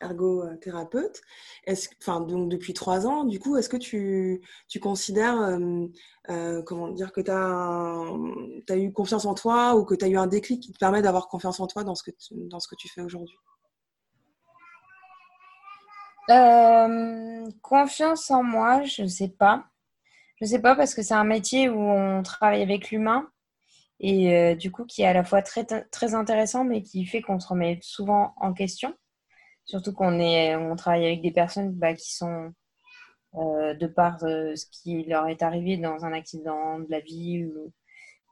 ergothérapeute. 0.00 1.20
Est-ce, 1.64 1.88
donc 2.06 2.48
depuis 2.48 2.74
trois 2.74 3.06
ans, 3.06 3.24
du 3.24 3.38
coup, 3.38 3.56
est-ce 3.56 3.68
que 3.68 3.76
tu, 3.76 4.40
considères, 4.80 5.40
euh, 5.40 5.86
euh, 6.30 6.62
comment 6.62 6.88
dire, 6.88 7.12
que 7.12 7.20
tu 7.20 7.30
as, 7.30 8.76
eu 8.76 8.92
confiance 8.92 9.24
en 9.24 9.34
toi 9.34 9.76
ou 9.76 9.84
que 9.84 9.94
tu 9.94 10.04
as 10.04 10.08
eu 10.08 10.16
un 10.16 10.26
déclic 10.26 10.62
qui 10.62 10.72
te 10.72 10.78
permet 10.78 11.02
d'avoir 11.02 11.28
confiance 11.28 11.60
en 11.60 11.66
toi 11.66 11.84
dans 11.84 11.94
ce 11.94 12.02
que 12.02 12.10
tu, 12.10 12.34
dans 12.48 12.60
ce 12.60 12.68
que 12.68 12.76
tu 12.76 12.88
fais 12.88 13.02
aujourd'hui? 13.02 13.36
Euh, 16.30 17.48
Confiance 17.62 18.30
en 18.30 18.42
moi, 18.42 18.82
je 18.82 19.02
ne 19.02 19.06
sais 19.08 19.28
pas. 19.28 19.64
Je 20.40 20.44
ne 20.44 20.50
sais 20.50 20.60
pas 20.60 20.74
parce 20.74 20.94
que 20.94 21.02
c'est 21.02 21.14
un 21.14 21.24
métier 21.24 21.68
où 21.70 21.80
on 21.80 22.22
travaille 22.22 22.62
avec 22.62 22.90
l'humain 22.90 23.28
et 23.98 24.54
du 24.56 24.70
coup 24.70 24.84
qui 24.84 25.00
est 25.00 25.06
à 25.06 25.14
la 25.14 25.24
fois 25.24 25.40
très, 25.40 25.64
très 25.64 26.14
intéressant 26.14 26.64
mais 26.64 26.82
qui 26.82 27.06
fait 27.06 27.22
qu'on 27.22 27.40
se 27.40 27.48
remet 27.48 27.78
souvent 27.80 28.34
en 28.36 28.52
question. 28.52 28.94
Surtout 29.66 29.92
qu'on 29.92 30.20
on 30.20 30.76
travaille 30.76 31.06
avec 31.06 31.22
des 31.22 31.32
personnes 31.32 31.72
bah, 31.72 31.94
qui 31.94 32.14
sont, 32.14 32.52
euh, 33.34 33.74
de 33.74 33.86
par 33.86 34.22
euh, 34.24 34.54
ce 34.56 34.66
qui 34.70 35.04
leur 35.04 35.26
est 35.28 35.42
arrivé 35.42 35.76
dans 35.76 36.04
un 36.04 36.12
accident 36.12 36.78
de 36.78 36.86
la 36.88 37.00
vie 37.00 37.44
ou 37.44 37.72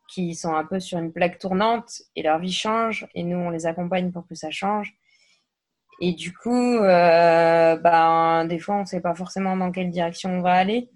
qui 0.09 0.35
sont 0.35 0.55
un 0.55 0.65
peu 0.65 0.81
sur 0.81 0.99
une 0.99 1.13
plaque 1.13 1.39
tournante 1.39 2.03
et 2.17 2.23
leur 2.23 2.39
vie 2.39 2.53
change 2.53 3.07
et 3.15 3.23
nous 3.23 3.37
on 3.37 3.51
les 3.51 3.67
accompagne 3.67 4.13
pour 4.13 4.27
que 4.27 4.35
ça 4.35 4.51
change. 4.51 4.95
Et 6.01 6.13
du 6.13 6.33
coup, 6.35 6.77
euh, 6.79 7.77
bah, 7.77 8.47
des 8.47 8.59
fois 8.59 8.77
on 8.77 8.81
ne 8.81 8.87
sait 8.87 9.01
pas 9.01 9.15
forcément 9.15 9.57
dans 9.57 9.73
quelle 9.73 9.91
direction 9.91 10.31
on 10.31 10.43
va 10.43 10.53
aller. 10.55 10.91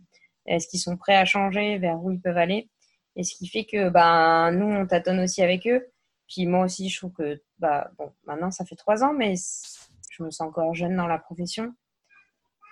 Est-ce 0.46 0.68
qu'ils 0.68 0.80
sont 0.80 0.96
prêts 0.96 1.16
à 1.16 1.24
changer 1.24 1.78
vers 1.78 2.02
où 2.02 2.10
ils 2.10 2.20
peuvent 2.20 2.38
aller? 2.38 2.70
Et 3.16 3.24
ce 3.24 3.34
qui 3.34 3.48
fait 3.48 3.64
que 3.64 3.88
bah, 3.90 4.50
nous 4.52 4.66
on 4.66 4.86
tâtonne 4.86 5.20
aussi 5.20 5.42
avec 5.42 5.66
eux. 5.66 5.86
Puis 6.28 6.46
moi 6.46 6.64
aussi 6.64 6.88
je 6.88 6.98
trouve 6.98 7.12
que 7.12 7.42
bah, 7.58 7.90
bon, 7.98 8.12
maintenant 8.26 8.50
ça 8.50 8.64
fait 8.64 8.76
trois 8.76 9.04
ans, 9.04 9.12
mais 9.12 9.34
je 10.18 10.24
me 10.24 10.30
sens 10.30 10.48
encore 10.48 10.74
jeune 10.74 10.96
dans 10.96 11.06
la 11.06 11.18
profession. 11.18 11.74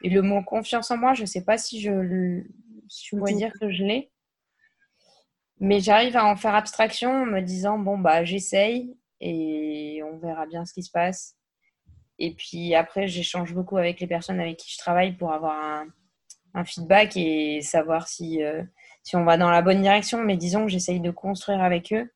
Et 0.02 0.10
le 0.10 0.22
mot 0.22 0.42
confiance 0.42 0.90
en 0.90 0.98
moi, 0.98 1.14
je 1.14 1.22
ne 1.22 1.26
sais 1.26 1.44
pas 1.44 1.58
si 1.58 1.80
je, 1.80 2.42
je 2.88 3.16
pourrais 3.16 3.34
dire 3.34 3.52
que 3.60 3.70
je 3.70 3.82
l'ai. 3.82 4.10
Mais 5.58 5.80
j'arrive 5.80 6.16
à 6.16 6.26
en 6.26 6.36
faire 6.36 6.54
abstraction 6.54 7.10
en 7.22 7.26
me 7.26 7.40
disant 7.40 7.78
bon 7.78 7.96
bah 7.96 8.24
j'essaye 8.24 8.94
et 9.20 10.02
on 10.04 10.18
verra 10.18 10.44
bien 10.46 10.66
ce 10.66 10.74
qui 10.74 10.82
se 10.82 10.90
passe. 10.90 11.36
Et 12.18 12.34
puis 12.34 12.74
après, 12.74 13.08
j'échange 13.08 13.54
beaucoup 13.54 13.78
avec 13.78 14.00
les 14.00 14.06
personnes 14.06 14.40
avec 14.40 14.58
qui 14.58 14.72
je 14.72 14.78
travaille 14.78 15.16
pour 15.16 15.32
avoir 15.32 15.58
un, 15.62 15.86
un 16.54 16.64
feedback 16.64 17.16
et 17.16 17.60
savoir 17.62 18.08
si, 18.08 18.42
euh, 18.42 18.62
si 19.02 19.16
on 19.16 19.24
va 19.24 19.36
dans 19.36 19.50
la 19.50 19.62
bonne 19.62 19.82
direction. 19.82 20.22
Mais 20.22 20.36
disons 20.36 20.64
que 20.64 20.70
j'essaye 20.70 21.00
de 21.00 21.10
construire 21.10 21.62
avec 21.62 21.92
eux. 21.92 22.10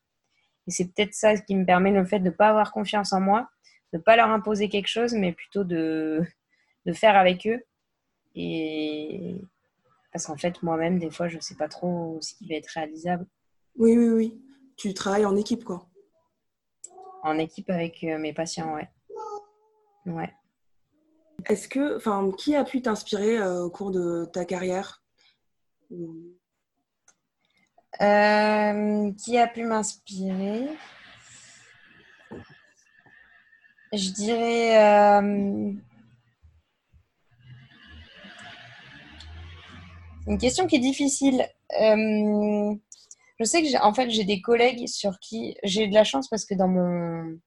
Et 0.67 0.71
c'est 0.71 0.87
peut-être 0.87 1.15
ça 1.15 1.37
qui 1.37 1.55
me 1.55 1.65
permet 1.65 1.91
le 1.91 2.05
fait 2.05 2.19
de 2.19 2.25
ne 2.25 2.31
pas 2.31 2.49
avoir 2.49 2.73
confiance 2.73 3.13
en 3.13 3.21
moi, 3.21 3.49
ne 3.93 3.99
pas 3.99 4.17
leur 4.17 4.29
imposer 4.29 4.69
quelque 4.69 4.89
chose, 4.89 5.15
mais 5.15 5.33
plutôt 5.33 5.65
de, 5.65 6.23
de 6.87 6.93
faire 6.93 7.17
avec 7.17 7.47
eux. 7.47 7.63
Et 8.35 9.37
parce 10.13 10.27
qu'en 10.27 10.37
fait, 10.37 10.63
moi-même, 10.63 10.99
des 10.99 11.11
fois, 11.11 11.29
je 11.29 11.37
ne 11.37 11.41
sais 11.41 11.57
pas 11.57 11.69
trop 11.69 12.19
ce 12.21 12.35
qui 12.35 12.49
va 12.49 12.57
être 12.57 12.69
réalisable. 12.69 13.27
Oui, 13.77 13.97
oui, 13.97 14.09
oui. 14.09 14.43
Tu 14.77 14.95
travailles 14.95 15.27
en 15.27 15.37
équipe, 15.37 15.65
quoi. 15.65 15.87
En 17.23 17.39
équipe 17.39 17.71
avec 17.71 18.03
euh, 18.05 18.19
mes 18.19 18.33
patients, 18.33 18.75
ouais. 18.75 18.89
Ouais. 20.07 20.33
Est-ce 21.47 21.69
que, 21.69 21.97
enfin, 21.97 22.31
qui 22.37 22.55
a 22.55 22.65
pu 22.65 22.83
t'inspirer 22.83 23.39
euh, 23.39 23.65
au 23.65 23.71
cours 23.71 23.91
de 23.91 24.27
ta 24.33 24.45
carrière? 24.45 25.03
Euh, 28.01 29.13
Qui 29.13 29.39
a 29.39 29.47
pu 29.47 29.65
m'inspirer? 29.65 30.69
Je 33.93 34.11
dirais. 34.11 34.79
Euh, 34.79 35.73
une 40.27 40.39
question 40.39 40.67
qui 40.67 40.77
est 40.77 40.81
difficile. 40.81 41.47
je 41.71 43.45
sais 43.45 43.63
que 43.63 43.69
j'ai, 43.69 43.79
en 43.79 43.95
fait 43.95 44.11
j'ai 44.11 44.25
des 44.25 44.41
collègues 44.41 44.87
sur 44.87 45.19
qui 45.19 45.57
j'ai 45.65 45.89
de 45.89 45.95
la 45.95 46.05
chance 46.05 46.29
parce 46.29 46.45
que 46.45 46.55
dans 46.55 46.69
mon 46.69 47.39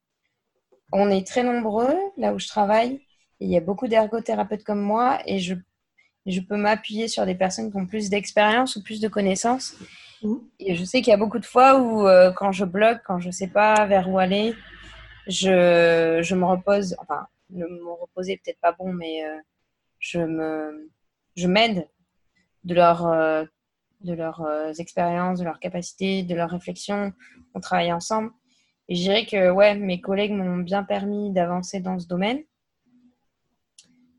on 0.92 1.10
est 1.10 1.26
très 1.26 1.44
nombreux 1.44 1.94
là 2.16 2.34
où 2.34 2.38
je 2.38 2.48
travaille 2.48 3.00
il 3.40 3.50
y 3.50 3.56
a 3.56 3.60
beaucoup 3.60 3.88
d'ergothérapeutes 3.88 4.64
comme 4.64 4.80
moi 4.80 5.20
et 5.26 5.38
je, 5.38 5.54
je 6.26 6.40
peux 6.40 6.56
m'appuyer 6.56 7.08
sur 7.08 7.26
des 7.26 7.34
personnes 7.34 7.70
qui 7.70 7.76
ont 7.76 7.86
plus 7.86 8.08
d'expérience 8.08 8.76
ou 8.76 8.82
plus 8.82 9.00
de 9.00 9.08
connaissances. 9.08 9.74
Mmh. 10.22 10.34
Et 10.60 10.74
je 10.74 10.84
sais 10.84 11.02
qu'il 11.02 11.10
y 11.10 11.14
a 11.14 11.18
beaucoup 11.18 11.38
de 11.38 11.46
fois 11.46 11.78
où, 11.78 12.06
euh, 12.06 12.32
quand 12.32 12.52
je 12.52 12.64
bloque, 12.64 13.00
quand 13.06 13.20
je 13.20 13.26
ne 13.26 13.32
sais 13.32 13.48
pas 13.48 13.84
vers 13.86 14.08
où 14.08 14.18
aller, 14.18 14.54
je, 15.26 16.20
je 16.22 16.34
me 16.34 16.44
repose. 16.44 16.96
Enfin, 16.98 17.26
me 17.50 17.92
reposer, 18.00 18.40
peut-être 18.42 18.60
pas 18.60 18.72
bon, 18.72 18.92
mais 18.92 19.24
euh, 19.24 19.38
je 19.98 20.20
me 20.20 20.90
je 21.36 21.48
m'aide 21.48 21.88
de, 22.64 22.74
leur, 22.74 23.06
euh, 23.06 23.44
de 24.02 24.14
leurs 24.14 24.46
expériences, 24.78 25.40
de 25.40 25.44
leurs 25.44 25.58
capacités, 25.58 26.22
de 26.22 26.34
leurs 26.34 26.50
réflexions. 26.50 27.12
On 27.54 27.60
travaille 27.60 27.92
ensemble. 27.92 28.30
Et 28.88 28.94
je 28.94 29.02
dirais 29.02 29.26
que 29.26 29.50
ouais, 29.50 29.74
mes 29.74 30.00
collègues 30.00 30.32
m'ont 30.32 30.58
bien 30.58 30.84
permis 30.84 31.32
d'avancer 31.32 31.80
dans 31.80 31.98
ce 31.98 32.06
domaine 32.06 32.44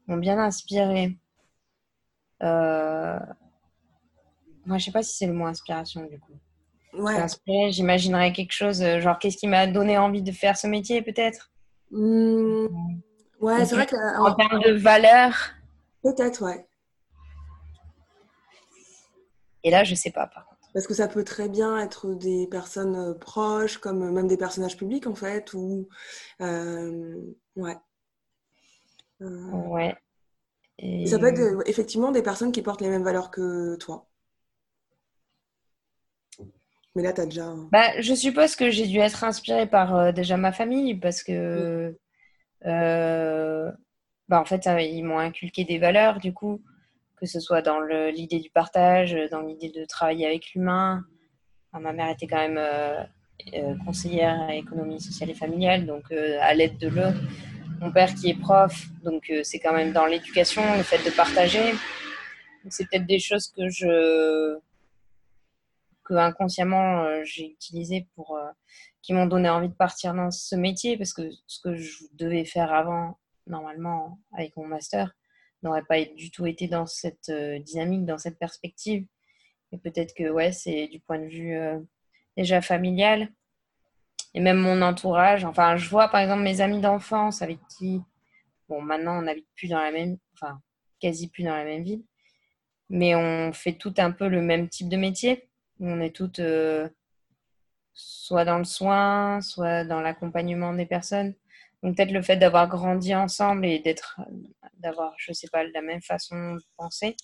m'ont 0.08 0.18
bien 0.18 0.40
inspiré. 0.40 1.18
Euh... 2.44 3.20
Moi, 4.66 4.78
je 4.78 4.86
sais 4.86 4.92
pas 4.92 5.04
si 5.04 5.16
c'est 5.16 5.28
le 5.28 5.34
mot 5.34 5.46
inspiration 5.46 6.06
du 6.06 6.20
coup. 6.20 6.34
Ouais. 6.98 7.16
Inspiré, 7.16 7.72
j'imaginerais 7.72 8.32
quelque 8.34 8.52
chose, 8.52 8.82
euh, 8.82 9.00
genre 9.00 9.20
qu'est-ce 9.20 9.38
qui 9.38 9.48
m'a 9.48 9.68
donné 9.68 9.98
envie 9.98 10.22
de 10.22 10.32
faire 10.32 10.58
ce 10.58 10.68
métier 10.68 11.02
peut-être? 11.02 11.52
Mmh. 11.92 12.68
Ouais, 13.40 13.66
c'est 13.66 13.76
vrai 13.76 13.86
que. 13.86 13.96
En, 14.20 14.34
termes 14.34 14.62
de 14.62 14.72
valeur? 14.72 15.34
Peut-être, 16.04 16.44
ouais. 16.44 16.66
Et 19.64 19.72
là, 19.72 19.84
je 19.84 19.96
sais 19.96 20.12
pas 20.12 20.28
par 20.28 20.46
contre. 20.46 20.56
Parce 20.74 20.88
que 20.88 20.94
ça 20.94 21.08
peut 21.08 21.24
très 21.24 21.48
bien 21.48 21.80
être 21.80 22.14
des 22.14 22.48
personnes 22.48 22.96
euh, 22.96 23.14
proches, 23.14 23.78
comme 23.78 24.12
même 24.12 24.28
des 24.28 24.38
personnages 24.38 24.78
publics 24.78 25.08
en 25.08 25.16
fait, 25.16 25.54
ou. 25.54 25.88
Euh... 26.42 27.16
Ouais. 27.56 27.78
Euh, 29.22 29.52
ouais. 29.52 29.96
Et... 30.78 31.06
Ça 31.06 31.18
peut 31.18 31.28
être 31.28 31.40
euh, 31.40 31.62
effectivement 31.66 32.12
des 32.12 32.22
personnes 32.22 32.52
qui 32.52 32.62
portent 32.62 32.82
les 32.82 32.90
mêmes 32.90 33.04
valeurs 33.04 33.32
que 33.32 33.76
toi. 33.78 34.08
Mais 36.96 37.04
là, 37.04 37.14
tu 37.14 37.22
as 37.22 37.26
déjà. 37.26 37.54
Bah, 37.72 38.00
je 38.00 38.14
suppose 38.14 38.56
que 38.56 38.70
j'ai 38.70 38.88
dû 38.88 39.00
être 39.00 39.24
inspirée 39.24 39.68
par 39.68 39.96
euh, 39.96 40.12
déjà 40.12 40.38
ma 40.38 40.52
famille 40.52 40.96
parce 40.96 41.24
que. 41.24 41.96
bah, 42.64 44.40
en 44.40 44.46
fait, 44.46 44.66
ils 44.66 45.04
m'ont 45.04 45.20
inculqué 45.20 45.66
des 45.66 45.78
valeurs, 45.78 46.20
du 46.20 46.34
coup, 46.34 46.62
que 47.18 47.26
ce 47.26 47.40
soit 47.40 47.62
dans 47.62 47.80
l'idée 47.80 48.40
du 48.40 48.50
partage, 48.50 49.16
dans 49.32 49.42
l'idée 49.42 49.70
de 49.70 49.86
travailler 49.86 50.26
avec 50.26 50.54
l'humain. 50.54 51.04
ma 51.74 51.94
mère 51.94 52.10
était 52.10 52.28
quand 52.28 52.48
même 52.48 52.60
conseillère 53.86 54.42
à 54.42 54.56
économie 54.56 55.00
sociale 55.00 55.30
et 55.30 55.36
familiale, 55.36 55.86
donc 55.86 56.12
à 56.12 56.54
l'aide 56.54 56.78
de 56.78 56.88
l'autre 56.88 57.20
mon 57.80 57.92
père 57.92 58.14
qui 58.14 58.30
est 58.30 58.40
prof, 58.40 58.88
donc 59.04 59.30
euh, 59.30 59.42
c'est 59.44 59.60
quand 59.60 59.74
même 59.74 59.92
dans 59.92 60.06
l'éducation, 60.06 60.62
le 60.78 60.84
fait 60.84 61.04
de 61.06 61.16
partager. 61.16 61.74
C'est 62.70 62.90
peut-être 62.90 63.06
des 63.06 63.20
choses 63.20 63.52
que 63.56 63.70
je 63.70 64.58
que 66.06 66.14
inconsciemment 66.14 67.04
euh, 67.04 67.22
j'ai 67.24 67.48
utilisées 67.48 68.08
pour 68.16 68.38
euh, 68.38 68.50
qui 69.02 69.14
m'ont 69.14 69.26
donné 69.26 69.50
envie 69.50 69.70
de 69.70 69.74
partir 69.74 70.14
dans 70.14 70.32
ce 70.32 70.56
métier 70.56 70.98
parce 70.98 71.14
que 71.14 71.30
ce 71.48 71.60
que 71.62 71.76
je 71.76 72.06
devais 72.14 72.46
faire 72.46 72.74
avant 72.74 73.20
normalement 73.48 74.20
avec 74.34 74.56
mon 74.58 74.66
master 74.66 75.12
n'aurait 75.64 75.84
pas 75.84 76.04
du 76.04 76.32
tout 76.32 76.46
été 76.46 76.68
dans 76.68 76.86
cette 76.86 77.32
dynamique, 77.32 78.06
dans 78.06 78.18
cette 78.18 78.38
perspective. 78.40 79.06
Et 79.72 79.78
peut-être 79.78 80.14
que 80.16 80.30
ouais, 80.30 80.52
c'est 80.52 80.88
du 80.88 81.00
point 81.00 81.20
de 81.20 81.28
vue 81.28 81.58
déjà 82.38 82.62
familial 82.62 83.32
et 84.36 84.42
même 84.42 84.58
mon 84.58 84.82
entourage. 84.82 85.46
Enfin, 85.46 85.78
je 85.78 85.90
vois 85.90 86.10
par 86.10 86.20
exemple 86.20 86.44
mes 86.44 86.62
amis 86.62 86.82
d'enfance 86.82 87.42
avec 87.42 87.58
qui, 87.78 88.02
bon, 88.70 88.82
maintenant 88.82 89.18
on 89.18 89.24
n'habite 89.24 89.48
plus 89.56 89.70
dans 89.70 89.80
la 89.80 89.92
même, 89.92 90.18
enfin, 90.34 90.62
quasi 91.00 91.30
plus 91.30 91.44
dans 91.44 91.56
la 91.56 91.64
même 91.64 91.84
ville, 91.84 92.04
mais 92.90 93.16
on 93.16 93.54
fait 93.54 93.74
tout 93.74 93.94
un 93.98 94.12
peu 94.12 94.28
le 94.28 94.42
même 94.42 94.70
type 94.70 94.90
de 94.90 94.98
métier. 94.98 95.50
On 95.80 96.00
est 96.02 96.16
toutes 96.16 96.40
euh, 96.40 96.90
soit 97.94 98.46
dans 98.46 98.58
le 98.58 98.64
soin, 98.64 99.42
soit 99.42 99.84
dans 99.84 100.02
l'accompagnement 100.02 100.74
des 100.74 100.86
personnes. 100.86 101.34
Donc 101.84 101.98
peut-être 101.98 102.12
le 102.12 102.22
fait 102.22 102.38
d'avoir 102.38 102.68
grandi 102.68 103.14
ensemble 103.14 103.66
et 103.66 103.80
d'être, 103.80 104.20
d'avoir, 104.80 105.14
je 105.18 105.34
sais 105.34 105.48
pas, 105.52 105.64
la 105.64 105.82
même 105.82 106.02
façon 106.02 106.56
de 106.56 106.62
penser, 106.78 107.16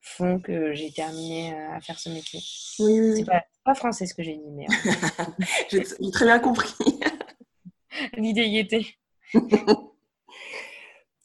font 0.00 0.38
que 0.38 0.72
j'ai 0.74 0.92
terminé 0.92 1.52
euh, 1.52 1.76
à 1.76 1.80
faire 1.80 1.98
ce 1.98 2.08
métier. 2.08 2.40
Oui, 2.78 3.00
oui, 3.00 3.16
C'est 3.16 3.24
pas, 3.64 3.74
français 3.74 4.06
ce 4.06 4.14
que 4.14 4.22
j'ai 4.22 4.36
dit, 4.36 4.50
mais. 4.50 4.66
j'ai 5.70 6.10
très 6.12 6.24
bien 6.24 6.38
compris. 6.38 6.74
L'idée 8.16 8.46
y 8.46 8.58
était. 8.58 8.86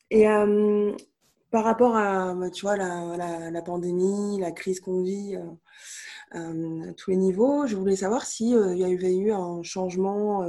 Et 0.09 0.27
euh, 0.27 0.95
par 1.51 1.63
rapport 1.63 1.95
à, 1.95 2.33
bah, 2.33 2.49
tu 2.49 2.61
vois, 2.61 2.77
la, 2.77 3.51
la, 3.51 3.61
pandémie, 3.61 4.39
la 4.39 4.51
crise 4.51 4.79
qu'on 4.79 5.03
vit 5.03 5.35
euh, 5.35 6.89
à 6.89 6.93
tous 6.93 7.11
les 7.11 7.17
niveaux, 7.17 7.67
je 7.67 7.75
voulais 7.75 7.97
savoir 7.97 8.25
s'il 8.25 8.57
il 8.71 8.77
y 8.77 8.85
avait 8.85 9.15
eu 9.17 9.31
un 9.31 9.61
changement 9.63 10.47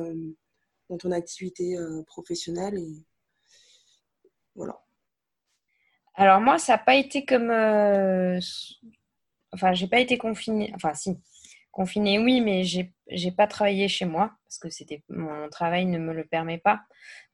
dans 0.89 0.99
ton 0.99 1.11
activité 1.11 1.77
professionnelle. 2.07 2.79
Et 2.79 3.05
voilà. 4.55 4.83
Alors 6.15 6.41
moi, 6.41 6.59
ça 6.59 6.75
n'a 6.75 6.79
pas 6.79 6.95
été 6.95 7.25
comme... 7.25 7.51
Euh, 7.51 8.39
enfin, 9.53 9.73
j'ai 9.73 9.89
pas 9.89 10.01
été 10.01 10.19
confinée. 10.19 10.73
Enfin, 10.75 10.95
si. 10.95 11.19
Confinée, 11.71 12.19
oui, 12.19 12.43
mais 12.43 12.65
j'ai 12.65 12.93
n'ai 13.11 13.33
pas 13.33 13.47
travaillé 13.47 13.89
chez 13.89 14.05
moi 14.05 14.33
parce 14.45 14.59
que 14.59 14.69
c'était 14.69 15.03
mon 15.09 15.49
travail 15.49 15.87
ne 15.87 15.99
me 15.99 16.13
le 16.13 16.25
permet 16.25 16.59
pas. 16.59 16.83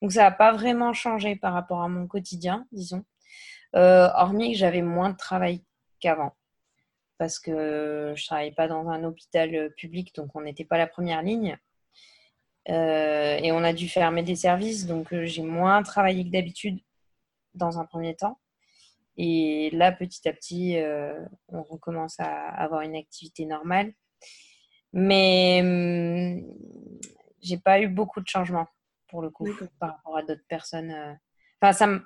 Donc 0.00 0.12
ça 0.12 0.22
n'a 0.22 0.30
pas 0.30 0.52
vraiment 0.52 0.92
changé 0.92 1.34
par 1.34 1.52
rapport 1.52 1.82
à 1.82 1.88
mon 1.88 2.06
quotidien, 2.06 2.64
disons. 2.70 3.04
Euh, 3.76 4.08
hormis 4.14 4.52
que 4.52 4.58
j'avais 4.58 4.82
moins 4.82 5.10
de 5.10 5.16
travail 5.16 5.62
qu'avant 6.00 6.32
parce 7.18 7.38
que 7.40 8.14
je 8.16 8.26
travaillais 8.26 8.52
pas 8.52 8.68
dans 8.68 8.88
un 8.88 9.02
hôpital 9.04 9.72
public, 9.76 10.14
donc 10.14 10.30
on 10.34 10.42
n'était 10.42 10.64
pas 10.64 10.78
la 10.78 10.86
première 10.86 11.22
ligne. 11.22 11.58
Euh, 12.68 13.38
et 13.42 13.50
on 13.50 13.64
a 13.64 13.72
dû 13.72 13.88
fermer 13.88 14.22
des 14.22 14.36
services, 14.36 14.86
donc 14.86 15.08
j'ai 15.24 15.42
moins 15.42 15.82
travaillé 15.82 16.24
que 16.24 16.30
d'habitude 16.30 16.78
dans 17.54 17.78
un 17.78 17.84
premier 17.84 18.14
temps. 18.14 18.38
Et 19.16 19.70
là, 19.72 19.90
petit 19.90 20.28
à 20.28 20.32
petit, 20.32 20.78
euh, 20.78 21.18
on 21.48 21.62
recommence 21.62 22.20
à 22.20 22.48
avoir 22.50 22.82
une 22.82 22.94
activité 22.94 23.46
normale. 23.46 23.92
Mais 24.92 25.60
hum, 25.62 26.42
j'ai 27.42 27.58
pas 27.58 27.80
eu 27.80 27.88
beaucoup 27.88 28.20
de 28.20 28.28
changements 28.28 28.68
pour 29.08 29.22
le 29.22 29.30
coup 29.30 29.48
par 29.80 29.96
rapport 29.96 30.16
à 30.18 30.22
d'autres 30.22 30.46
personnes. 30.48 30.92
Euh. 30.92 31.14
Enfin, 31.60 31.72
ça 31.72 32.00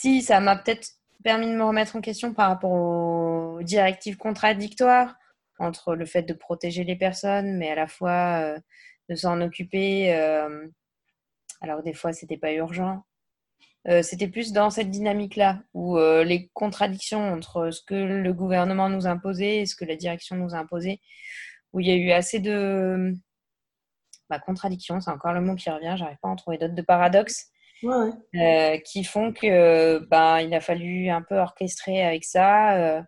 si, 0.00 0.22
ça 0.22 0.38
m'a 0.38 0.56
peut-être 0.56 0.90
permis 1.24 1.46
de 1.46 1.56
me 1.56 1.64
remettre 1.64 1.96
en 1.96 2.00
question 2.00 2.32
par 2.32 2.50
rapport 2.50 2.70
aux 2.70 3.62
directives 3.62 4.16
contradictoires 4.16 5.16
entre 5.58 5.96
le 5.96 6.06
fait 6.06 6.22
de 6.22 6.34
protéger 6.34 6.84
les 6.84 6.94
personnes, 6.94 7.56
mais 7.56 7.70
à 7.70 7.74
la 7.74 7.88
fois 7.88 8.40
euh, 8.40 8.58
de 9.08 9.16
s'en 9.16 9.40
occuper, 9.40 10.12
alors 11.60 11.82
des 11.82 11.94
fois, 11.94 12.12
c'était 12.12 12.36
pas 12.36 12.52
urgent. 12.52 13.02
c'était 14.02 14.28
plus 14.28 14.52
dans 14.52 14.70
cette 14.70 14.90
dynamique-là, 14.90 15.62
où 15.74 15.98
les 15.98 16.48
contradictions 16.52 17.32
entre 17.32 17.70
ce 17.70 17.82
que 17.82 17.94
le 17.94 18.32
gouvernement 18.32 18.88
nous 18.88 19.06
imposait 19.06 19.58
et 19.58 19.66
ce 19.66 19.74
que 19.74 19.84
la 19.84 19.96
direction 19.96 20.36
nous 20.36 20.54
a 20.54 20.58
imposé, 20.58 21.00
où 21.72 21.80
il 21.80 21.88
y 21.88 21.90
a 21.90 21.96
eu 21.96 22.12
assez 22.12 22.38
de 22.38 23.14
bah, 24.30 24.38
contradictions, 24.38 25.00
c'est 25.00 25.10
encore 25.10 25.32
le 25.32 25.40
mot 25.40 25.56
qui 25.56 25.70
revient, 25.70 25.96
j'arrive 25.98 26.18
pas 26.22 26.28
à 26.28 26.32
en 26.32 26.36
trouver 26.36 26.58
d'autres, 26.58 26.74
de 26.74 26.82
paradoxes, 26.82 27.50
qui 28.84 29.04
font 29.04 29.32
que 29.32 29.98
bah, 30.06 30.42
il 30.42 30.52
a 30.54 30.60
fallu 30.60 31.08
un 31.10 31.22
peu 31.22 31.36
orchestrer 31.36 32.04
avec 32.04 32.24
ça 32.24 33.04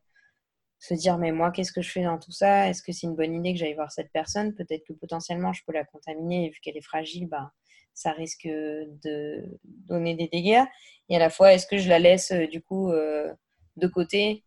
se 0.81 0.95
dire 0.95 1.19
mais 1.19 1.31
moi 1.31 1.51
qu'est-ce 1.51 1.73
que 1.73 1.83
je 1.83 1.91
fais 1.91 2.03
dans 2.03 2.19
tout 2.19 2.33
ça? 2.33 2.69
Est-ce 2.69 2.83
que 2.83 2.91
c'est 2.93 3.07
une 3.07 3.15
bonne 3.15 3.35
idée 3.35 3.53
que 3.53 3.59
j'aille 3.59 3.75
voir 3.75 3.93
cette 3.93 4.11
personne? 4.13 4.55
Peut-être 4.55 4.83
que 4.89 4.95
potentiellement 4.95 5.53
je 5.53 5.63
peux 5.67 5.73
la 5.73 5.85
contaminer 5.85 6.47
et 6.47 6.49
vu 6.49 6.59
qu'elle 6.61 6.77
est 6.77 6.85
fragile, 6.85 7.29
bah, 7.29 7.53
ça 7.93 8.13
risque 8.13 8.47
de 8.47 9.45
donner 9.65 10.15
des 10.15 10.29
dégâts. 10.29 10.65
Et 11.11 11.17
à 11.17 11.19
la 11.19 11.29
fois, 11.29 11.53
est-ce 11.53 11.67
que 11.67 11.77
je 11.77 11.89
la 11.89 11.99
laisse 11.99 12.31
euh, 12.31 12.47
du 12.47 12.63
coup 12.63 12.91
euh, 12.91 13.33
de 13.77 13.87
côté? 13.87 14.45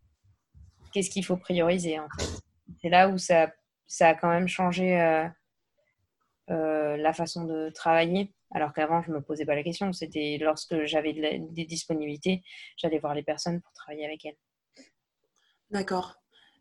Qu'est-ce 0.91 1.09
qu'il 1.09 1.25
faut 1.25 1.37
prioriser 1.37 1.97
C'est 2.81 2.89
là 2.89 3.09
où 3.09 3.17
ça, 3.17 3.51
ça 3.85 4.09
a 4.09 4.13
quand 4.15 4.29
même 4.29 4.47
changé 4.47 4.99
euh, 4.99 5.27
la 6.47 7.13
façon 7.13 7.45
de 7.45 7.69
travailler. 7.69 8.33
Alors 8.51 8.73
qu'avant, 8.73 9.01
je 9.01 9.09
ne 9.09 9.15
me 9.15 9.21
posais 9.21 9.45
pas 9.45 9.55
la 9.55 9.63
question. 9.63 9.91
C'était 9.93 10.37
lorsque 10.39 10.83
j'avais 10.85 11.13
des 11.13 11.65
disponibilités, 11.65 12.43
j'allais 12.77 12.99
voir 12.99 13.15
les 13.15 13.23
personnes 13.23 13.61
pour 13.61 13.73
travailler 13.73 14.05
avec 14.05 14.25
elles. 14.25 14.37
D'accord. 15.71 16.15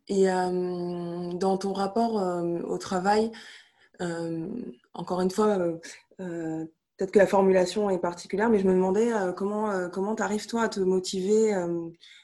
Et 0.08 0.30
euh, 0.30 1.32
dans 1.34 1.58
ton 1.58 1.72
rapport 1.72 2.18
euh, 2.18 2.60
au 2.62 2.78
travail, 2.78 3.30
euh, 4.00 4.48
encore 4.94 5.20
une 5.20 5.30
fois, 5.30 5.58
peut-être 6.16 7.12
que 7.12 7.18
la 7.18 7.26
formulation 7.26 7.90
est 7.90 7.98
particulière, 7.98 8.48
mais 8.48 8.58
je 8.58 8.66
me 8.66 8.72
demandais 8.72 9.10
comment 9.36 9.88
comment 9.90 10.14
arrives 10.14 10.46
toi 10.46 10.62
à 10.62 10.68
te 10.68 10.80
motiver 10.80 11.54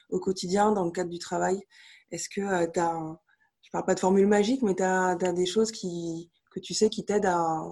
au 0.09 0.19
quotidien 0.19 0.71
dans 0.71 0.85
le 0.85 0.91
cadre 0.91 1.09
du 1.09 1.19
travail? 1.19 1.61
Est-ce 2.11 2.27
que 2.27 2.65
tu 2.71 2.79
as, 2.79 3.17
je 3.61 3.69
parle 3.71 3.85
pas 3.85 3.95
de 3.95 3.99
formule 3.99 4.27
magique, 4.27 4.61
mais 4.61 4.75
tu 4.75 5.33
des 5.33 5.45
choses 5.45 5.71
qui, 5.71 6.31
que 6.49 6.59
tu 6.59 6.73
sais 6.73 6.89
qui 6.89 7.05
t'aident 7.05 7.27
à, 7.27 7.63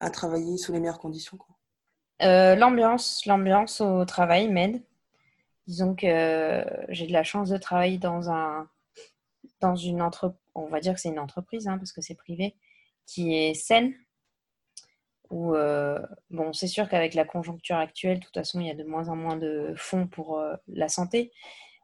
à 0.00 0.10
travailler 0.10 0.56
sous 0.56 0.72
les 0.72 0.80
meilleures 0.80 0.98
conditions 0.98 1.38
L'ambiance, 2.20 3.24
l'ambiance 3.24 3.80
au 3.80 4.04
travail 4.04 4.48
m'aide. 4.48 4.82
Disons 5.66 5.94
que 5.94 6.64
j'ai 6.88 7.06
de 7.06 7.12
la 7.12 7.24
chance 7.24 7.48
de 7.48 7.56
travailler 7.56 7.96
dans 7.96 8.30
un 8.30 8.68
dans 9.60 9.76
une 9.76 10.02
entreprise, 10.02 10.40
on 10.54 10.66
va 10.66 10.80
dire 10.80 10.94
que 10.94 11.00
c'est 11.00 11.10
une 11.10 11.18
entreprise 11.18 11.68
hein, 11.68 11.78
parce 11.78 11.92
que 11.92 12.00
c'est 12.00 12.14
privé, 12.14 12.56
qui 13.06 13.34
est 13.34 13.54
saine. 13.54 13.94
Où, 15.30 15.54
euh, 15.54 16.00
bon, 16.30 16.52
c'est 16.52 16.66
sûr 16.66 16.88
qu'avec 16.88 17.14
la 17.14 17.24
conjoncture 17.24 17.76
actuelle, 17.76 18.18
de 18.18 18.24
toute 18.24 18.34
façon, 18.34 18.60
il 18.60 18.66
y 18.66 18.70
a 18.70 18.74
de 18.74 18.82
moins 18.82 19.08
en 19.08 19.16
moins 19.16 19.36
de 19.36 19.72
fonds 19.76 20.08
pour 20.08 20.38
euh, 20.38 20.56
la 20.66 20.88
santé. 20.88 21.30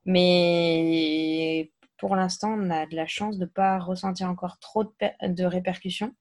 Mais 0.04 1.70
pour 1.98 2.16
l'instant, 2.16 2.54
on 2.58 2.70
a 2.70 2.86
de 2.86 2.96
la 2.96 3.06
chance 3.06 3.38
de 3.38 3.44
ne 3.44 3.50
pas 3.50 3.78
ressentir 3.78 4.28
encore 4.28 4.58
trop 4.58 4.84
de, 4.84 5.44
répercussions. 5.44 6.14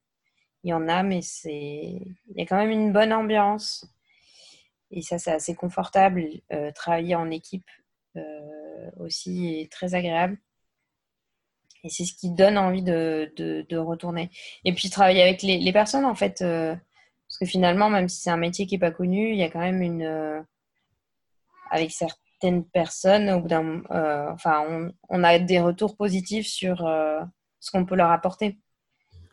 Il 0.64 0.70
y 0.70 0.74
en 0.74 0.88
a, 0.88 1.04
mais 1.04 1.22
c'est 1.22 1.52
il 1.52 2.38
y 2.38 2.42
a 2.42 2.46
quand 2.46 2.58
même 2.58 2.72
une 2.72 2.94
bonne 2.94 3.14
ambiance. 3.14 3.88
Et 4.92 5.02
ça, 5.02 5.20
c'est 5.20 5.32
assez 5.32 5.56
confortable. 5.56 6.26
Euh, 6.52 6.72
travailler 6.72 7.16
en 7.16 7.30
équipe 7.30 7.70
euh, 8.16 8.92
aussi 9.00 9.60
est 9.62 9.72
très 9.72 9.96
agréable. 9.96 10.38
Et 11.84 11.90
c'est 11.90 12.06
ce 12.06 12.14
qui 12.16 12.32
donne 12.32 12.58
envie 12.58 12.82
de, 12.82 13.32
de, 13.38 13.78
retourner. 13.78 14.32
Et 14.64 14.74
puis 14.74 14.90
travailler 14.90 15.22
avec 15.22 15.44
les, 15.44 15.74
personnes, 15.74 16.06
en 16.06 16.16
fait, 16.16 16.42
euh, 16.42 16.76
parce 17.28 17.38
que 17.38 17.46
finalement, 17.46 17.90
même 17.90 18.10
si 18.10 18.22
c'est 18.22 18.32
un 18.32 18.38
métier 18.38 18.66
qui 18.66 18.76
n'est 18.76 18.80
pas 18.80 18.92
connu, 18.92 19.32
il 19.32 19.38
y 19.38 19.44
a 19.44 19.50
quand 19.50 19.60
même 19.60 19.82
une. 19.82 20.46
avec 21.70 21.92
certaines 22.46 22.66
personnes, 22.66 23.30
au 23.30 23.42
bout 23.42 23.48
d'un, 23.48 23.84
enfin, 24.32 24.66
on, 24.70 24.92
on, 25.10 25.24
a 25.24 25.40
des 25.40 25.60
retours 25.60 25.96
positifs 25.96 26.48
sur 26.48 26.78
ce 27.60 27.72
qu'on 27.72 27.86
peut 27.86 27.96
leur 27.96 28.12
apporter. 28.12 28.60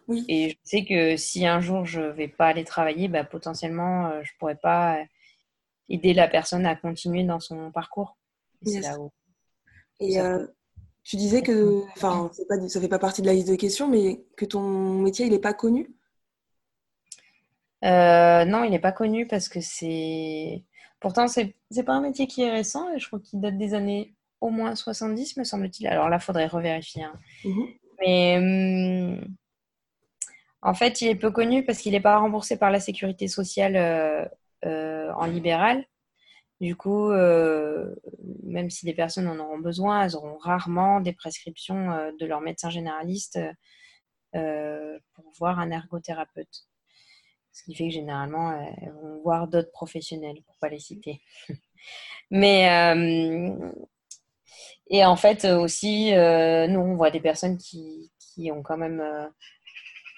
Oui. 0.09 0.25
Et 0.29 0.51
je 0.51 0.57
sais 0.65 0.85
que 0.85 1.17
si 1.17 1.47
un 1.47 1.61
jour 1.61 1.85
je 1.85 2.01
ne 2.01 2.11
vais 2.11 2.29
pas 2.29 2.49
aller 2.49 2.65
travailler, 2.65 3.09
bah, 3.09 3.25
potentiellement, 3.25 4.11
je 4.23 4.33
ne 4.33 4.39
pourrais 4.39 4.57
pas 4.57 4.99
aider 5.89 6.15
la 6.15 6.29
personne 6.29 6.67
à 6.67 6.75
continuer 6.75 7.25
dans 7.25 7.41
son 7.41 7.71
parcours. 7.71 8.17
Et, 8.67 8.81
là 8.81 8.99
où 8.99 9.11
et 10.03 10.21
euh, 10.21 10.47
tu 11.05 11.17
disais 11.17 11.43
que, 11.43 11.83
enfin, 11.93 12.31
ça 12.33 12.57
ne 12.57 12.69
fait 12.69 12.89
pas 12.89 12.99
partie 12.99 13.23
de 13.23 13.27
la 13.27 13.35
liste 13.35 13.49
de 13.49 13.55
questions, 13.55 13.89
mais 13.89 14.25
que 14.37 14.45
ton 14.45 14.99
métier, 14.99 15.27
il 15.27 15.33
n'est 15.33 15.39
pas 15.39 15.55
connu? 15.55 15.95
Euh, 17.85 18.45
Non, 18.45 18.65
il 18.65 18.71
n'est 18.71 18.81
pas 18.81 18.93
connu 18.93 19.27
parce 19.27 19.49
que 19.49 19.61
c'est. 19.61 20.65
Pourtant, 21.03 21.27
c'est 21.29 21.57
n'est 21.71 21.83
pas 21.83 21.95
un 21.95 22.01
métier 22.01 22.27
qui 22.27 22.43
est 22.43 22.51
récent 22.51 22.91
et 22.95 22.99
je 22.99 23.07
crois 23.09 23.21
qu'il 23.21 23.41
date 23.41 23.59
des 23.59 23.75
années 23.75 24.15
au 24.41 24.51
moins 24.51 24.75
70, 24.75 25.37
me 25.37 25.45
semble-t-il. 25.45 25.87
Alors 25.89 26.09
là, 26.09 26.17
il 26.17 26.23
faudrait 26.23 26.47
revérifier. 26.47 27.05
Hein. 27.05 27.19
Mhm. 27.45 27.69
Mais 28.01 28.37
hum, 28.39 29.37
en 30.63 30.75
fait, 30.75 31.01
il 31.01 31.09
est 31.09 31.17
peu 31.17 31.31
connu 31.31 31.65
parce 31.65 31.79
qu'il 31.79 31.93
n'est 31.93 32.01
pas 32.01 32.19
remboursé 32.19 32.57
par 32.57 32.71
la 32.71 32.81
sécurité 32.81 33.27
sociale 33.27 33.77
euh, 33.77 34.25
euh, 34.65 35.13
en 35.15 35.27
libéral. 35.27 35.85
Du 36.61 36.77
coup, 36.77 37.11
euh, 37.11 37.93
même 38.45 38.71
si 38.71 38.87
des 38.87 38.95
personnes 38.95 39.27
en 39.27 39.39
auront 39.39 39.59
besoin, 39.59 40.05
elles 40.05 40.15
auront 40.15 40.39
rarement 40.39 41.01
des 41.01 41.13
prescriptions 41.13 42.13
de 42.19 42.27
leur 42.27 42.41
médecin 42.41 42.71
généraliste 42.71 43.41
pour 44.33 45.25
voir 45.39 45.59
un 45.59 45.73
ergothérapeute. 45.73 46.69
Ce 47.53 47.65
qui 47.65 47.75
fait 47.75 47.89
que 47.89 47.95
généralement, 47.95 48.53
elles 48.53 48.93
vont 48.93 49.21
voir 49.23 49.49
d'autres 49.49 49.71
professionnels, 49.73 50.43
pour 50.47 50.55
ne 50.55 50.61
pas 50.61 50.69
les 50.69 50.79
citer. 50.79 51.21
Mais, 52.31 52.65
et 54.89 55.05
en 55.05 55.17
fait, 55.17 55.45
aussi, 55.45 56.13
nous, 56.13 56.81
on 56.81 56.97
voit 56.97 57.11
des 57.11 57.21
personnes 57.21 57.59
qui, 57.59 58.11
qui 58.19 58.51
ont 58.51 58.63
quand 58.63 58.79
même, 58.79 59.03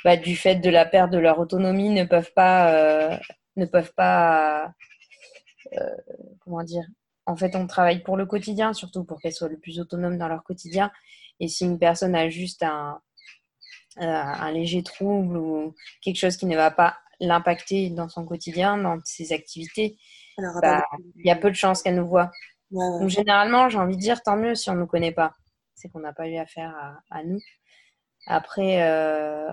bah, 0.05 0.17
du 0.17 0.37
fait 0.37 0.57
de 0.57 0.71
la 0.71 0.85
perte 0.85 1.11
de 1.11 1.19
leur 1.19 1.41
autonomie, 1.41 1.91
ne 1.91 2.05
peuvent 2.05 2.33
pas 2.35 3.19
ne 3.57 3.67
peuvent 3.67 3.93
pas, 3.95 4.73
euh, 5.75 5.97
comment 6.41 6.63
dire, 6.63 6.85
en 7.27 7.37
fait, 7.37 7.57
on 7.57 7.67
travaille 7.67 8.03
pour 8.03 8.17
le 8.17 8.27
quotidien, 8.27 8.73
surtout 8.73 9.05
pour 9.05 9.21
qu'elles 9.21 9.33
soient 9.33 9.49
le 9.49 9.59
plus 9.59 9.81
autonomes 9.81 10.19
dans 10.19 10.29
leur 10.29 10.45
quotidien. 10.45 10.91
Et 11.41 11.49
si 11.49 11.65
une 11.65 11.79
personne 11.79 12.15
a 12.15 12.29
juste 12.29 12.63
un, 12.63 13.01
euh, 14.01 14.05
un 14.05 14.53
léger 14.53 14.83
trouble 14.83 15.37
ou 15.37 15.75
quelque 16.03 16.19
chose 16.19 16.37
qui 16.37 16.47
ne 16.47 16.57
va 16.57 16.71
pas 16.71 16.99
l'impacter 17.21 17.91
dans 17.91 18.09
son 18.09 18.25
quotidien, 18.25 18.79
dans 18.79 18.99
ses 19.05 19.33
activités, 19.33 19.97
bah, 20.39 20.85
il 21.17 21.27
y 21.27 21.31
a 21.31 21.37
peu 21.37 21.51
de 21.51 21.57
chances 21.57 21.83
qu'elle 21.83 21.97
nous 21.97 22.07
voit. 22.07 22.31
Donc 22.71 23.09
généralement, 23.09 23.69
j'ai 23.69 23.79
envie 23.79 23.97
de 23.97 24.01
dire 24.01 24.23
tant 24.23 24.37
mieux 24.37 24.55
si 24.55 24.71
on 24.71 24.75
ne 24.75 24.81
nous 24.81 24.87
connaît 24.87 25.13
pas. 25.13 25.33
C'est 25.75 25.89
qu'on 25.89 26.01
n'a 26.01 26.13
pas 26.13 26.29
eu 26.29 26.37
affaire 26.37 26.75
à, 26.77 27.19
à 27.19 27.25
nous. 27.25 27.41
Après, 28.27 28.83
euh, 28.83 29.51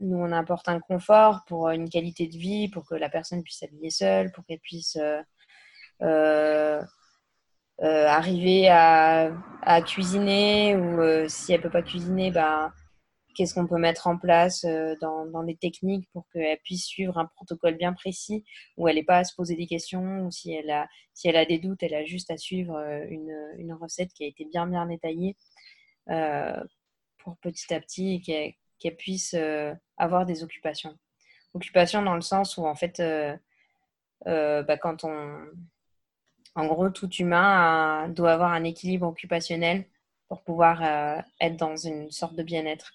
nous, 0.00 0.16
on 0.16 0.32
apporte 0.32 0.68
un 0.68 0.80
confort 0.80 1.44
pour 1.46 1.68
euh, 1.68 1.72
une 1.72 1.88
qualité 1.88 2.26
de 2.26 2.36
vie, 2.36 2.68
pour 2.68 2.86
que 2.86 2.94
la 2.94 3.10
personne 3.10 3.42
puisse 3.42 3.58
s'habiller 3.58 3.90
seule, 3.90 4.32
pour 4.32 4.44
qu'elle 4.44 4.60
puisse 4.60 4.96
euh, 4.96 5.22
euh, 6.02 6.82
arriver 7.78 8.68
à, 8.70 9.30
cuisiner 9.86 10.76
ou 10.76 11.28
si 11.28 11.52
elle 11.52 11.60
ne 11.60 11.62
peut 11.64 11.70
pas 11.70 11.82
cuisiner, 11.82 12.30
bah, 12.30 12.72
qu'est-ce 13.34 13.54
qu'on 13.54 13.66
peut 13.66 13.78
mettre 13.78 14.06
en 14.06 14.18
place 14.18 14.64
dans, 15.00 15.26
dans, 15.26 15.44
des 15.44 15.56
techniques 15.56 16.08
pour 16.12 16.26
qu'elle 16.32 16.58
puisse 16.64 16.84
suivre 16.84 17.18
un 17.18 17.26
protocole 17.26 17.76
bien 17.76 17.92
précis 17.92 18.44
où 18.76 18.88
elle 18.88 18.96
n'est 18.96 19.04
pas 19.04 19.18
à 19.18 19.24
se 19.24 19.34
poser 19.34 19.56
des 19.56 19.66
questions 19.66 20.26
ou 20.26 20.30
si 20.30 20.52
elle 20.52 20.70
a, 20.70 20.88
si 21.14 21.28
elle 21.28 21.36
a 21.36 21.44
des 21.44 21.58
doutes, 21.58 21.82
elle 21.82 21.94
a 21.94 22.04
juste 22.04 22.30
à 22.30 22.36
suivre 22.36 22.76
une, 23.08 23.34
une 23.58 23.72
recette 23.72 24.12
qui 24.12 24.24
a 24.24 24.26
été 24.26 24.44
bien 24.44 24.66
bien 24.66 24.86
détaillée 24.86 25.36
pour 26.06 27.36
petit 27.38 27.72
à 27.72 27.80
petit 27.80 28.20
qu'elle 28.22 28.96
puisse 28.96 29.34
avoir 29.96 30.26
des 30.26 30.42
occupations. 30.42 30.96
Occupations 31.54 32.02
dans 32.02 32.14
le 32.14 32.20
sens 32.20 32.56
où, 32.56 32.64
en 32.64 32.74
fait, 32.74 33.00
euh, 33.00 33.36
euh, 34.26 34.62
bah, 34.62 34.76
quand 34.76 35.04
on. 35.04 35.38
En 36.54 36.66
gros, 36.66 36.90
tout 36.90 37.10
humain 37.14 38.08
doit 38.08 38.32
avoir 38.32 38.52
un 38.52 38.64
équilibre 38.64 39.06
occupationnel 39.06 39.86
pour 40.28 40.42
pouvoir 40.42 40.82
euh, 40.82 41.20
être 41.40 41.56
dans 41.56 41.76
une 41.76 42.10
sorte 42.10 42.34
de 42.34 42.42
bien-être. 42.42 42.92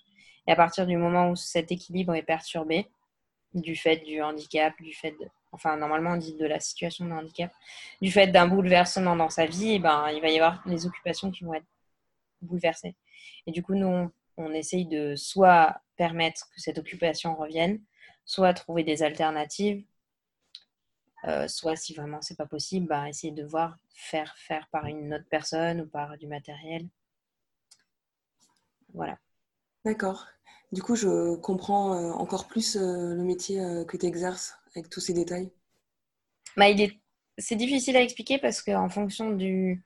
Et 0.48 0.52
à 0.52 0.56
partir 0.56 0.86
du 0.86 0.98
moment 0.98 1.30
où 1.30 1.36
cet 1.36 1.72
équilibre 1.72 2.14
est 2.16 2.24
perturbé, 2.24 2.88
du 3.54 3.76
fait 3.76 3.98
du 3.98 4.22
handicap, 4.22 4.74
du 4.82 4.94
fait 4.94 5.12
de, 5.12 5.28
enfin 5.52 5.78
normalement 5.78 6.12
on 6.12 6.18
dit 6.18 6.36
de 6.36 6.46
la 6.46 6.60
situation 6.60 7.06
de 7.06 7.12
handicap, 7.12 7.52
du 8.02 8.12
fait 8.12 8.28
d'un 8.28 8.48
bouleversement 8.48 9.16
dans 9.16 9.30
sa 9.30 9.46
vie, 9.46 9.74
eh 9.74 9.80
ben, 9.80 10.10
il 10.14 10.22
va 10.22 10.30
y 10.30 10.40
avoir 10.40 10.62
les 10.68 10.86
occupations 10.86 11.32
qui 11.32 11.44
vont 11.44 11.54
être 11.54 11.66
bouleversées. 12.42 12.96
Et 13.48 13.52
du 13.52 13.64
coup, 13.64 13.76
nous, 13.76 14.12
on 14.38 14.54
essaye 14.54 14.86
de 14.86 15.16
soit 15.16 15.82
permettre 15.96 16.50
que 16.54 16.60
cette 16.60 16.78
occupation 16.78 17.36
revienne, 17.36 17.82
soit 18.26 18.54
trouver 18.54 18.84
des 18.84 19.04
alternatives, 19.04 19.84
euh, 21.26 21.48
soit 21.48 21.76
si 21.76 21.94
vraiment 21.94 22.22
c'est 22.22 22.38
pas 22.38 22.46
possible, 22.46 22.88
bah, 22.88 23.10
essayer 23.10 23.34
de 23.34 23.44
voir 23.44 23.78
faire 23.90 24.36
faire 24.38 24.68
par 24.72 24.86
une 24.86 25.14
autre 25.14 25.26
personne 25.30 25.82
ou 25.82 25.88
par 25.88 26.18
du 26.18 26.28
matériel. 26.28 26.88
Voilà. 28.94 29.18
D'accord. 29.86 30.28
Du 30.76 30.82
coup, 30.82 30.98
je 30.98 31.36
comprends 31.38 31.94
euh, 31.94 32.12
encore 32.12 32.50
plus 32.50 32.76
euh, 32.76 33.16
le 33.16 33.24
métier 33.24 33.62
que 33.88 33.96
tu 33.96 34.06
exerces 34.06 34.58
avec 34.76 34.90
tous 34.90 35.00
ces 35.00 35.14
détails. 35.14 35.50
bah, 36.58 36.70
il 36.70 36.82
est... 36.82 37.00
C'est 37.38 37.56
difficile 37.56 37.96
à 37.96 38.02
expliquer 38.02 38.40
parce 38.40 38.62
qu'en 38.62 38.90
fonction 38.90 39.32
du... 39.32 39.86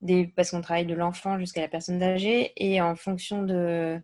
Des... 0.00 0.26
Parce 0.26 0.50
qu'on 0.50 0.60
travaille 0.60 0.86
de 0.86 0.94
l'enfant 0.94 1.38
jusqu'à 1.38 1.60
la 1.60 1.68
personne 1.68 2.02
âgée 2.02 2.52
et 2.56 2.80
en 2.80 2.96
fonction 2.96 3.44
de... 3.44 4.02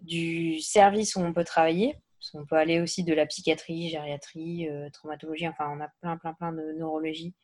du 0.00 0.60
service 0.60 1.14
où 1.14 1.20
on 1.20 1.34
peut 1.34 1.44
travailler, 1.44 1.98
parce 2.18 2.30
qu'on 2.30 2.46
peut 2.46 2.56
aller 2.56 2.80
aussi 2.80 3.04
de 3.04 3.12
la 3.12 3.26
psychiatrie, 3.26 3.90
gériatrie, 3.90 4.66
euh, 4.70 4.88
traumatologie, 4.88 5.46
enfin 5.46 5.68
on 5.76 5.80
a 5.82 5.88
plein, 6.00 6.16
plein, 6.16 6.32
plein 6.32 6.52
de 6.52 6.72
neurologie, 6.72 7.34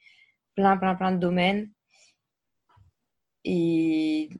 plein, 0.54 0.78
plein, 0.78 0.94
plein 0.94 1.12
de 1.12 1.18
domaines. 1.18 1.70
Et 3.44 4.30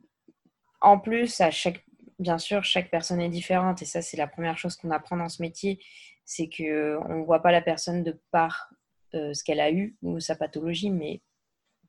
en 0.81 0.98
plus, 0.98 1.42
à 1.42 1.51
chaque, 1.51 1.85
bien 2.22 2.38
sûr, 2.38 2.64
chaque 2.64 2.90
personne 2.90 3.20
est 3.20 3.28
différente 3.28 3.82
et 3.82 3.85
ça, 3.85 4.00
c'est 4.02 4.16
la 4.16 4.26
première 4.26 4.56
chose 4.56 4.76
qu'on 4.76 4.90
apprend 4.90 5.16
dans 5.16 5.28
ce 5.28 5.42
métier, 5.42 5.78
c'est 6.24 6.48
qu'on 6.48 7.18
ne 7.18 7.24
voit 7.24 7.42
pas 7.42 7.52
la 7.52 7.62
personne 7.62 8.02
de 8.02 8.20
par 8.30 8.72
euh, 9.14 9.35
ce 9.35 9.44
qu'elle 9.44 9.61
a 9.61 9.70
eu 9.70 9.96
ou 10.02 10.20
sa 10.20 10.37
pathologie, 10.37 10.90
mais 10.90 11.20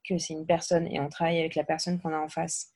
que 0.07 0.17
c'est 0.17 0.33
une 0.33 0.45
personne 0.45 0.87
et 0.87 0.99
on 0.99 1.07
travaille 1.09 1.39
avec 1.39 1.55
la 1.55 1.63
personne 1.63 1.99
qu'on 2.01 2.13
a 2.13 2.19
en 2.19 2.27
face. 2.27 2.71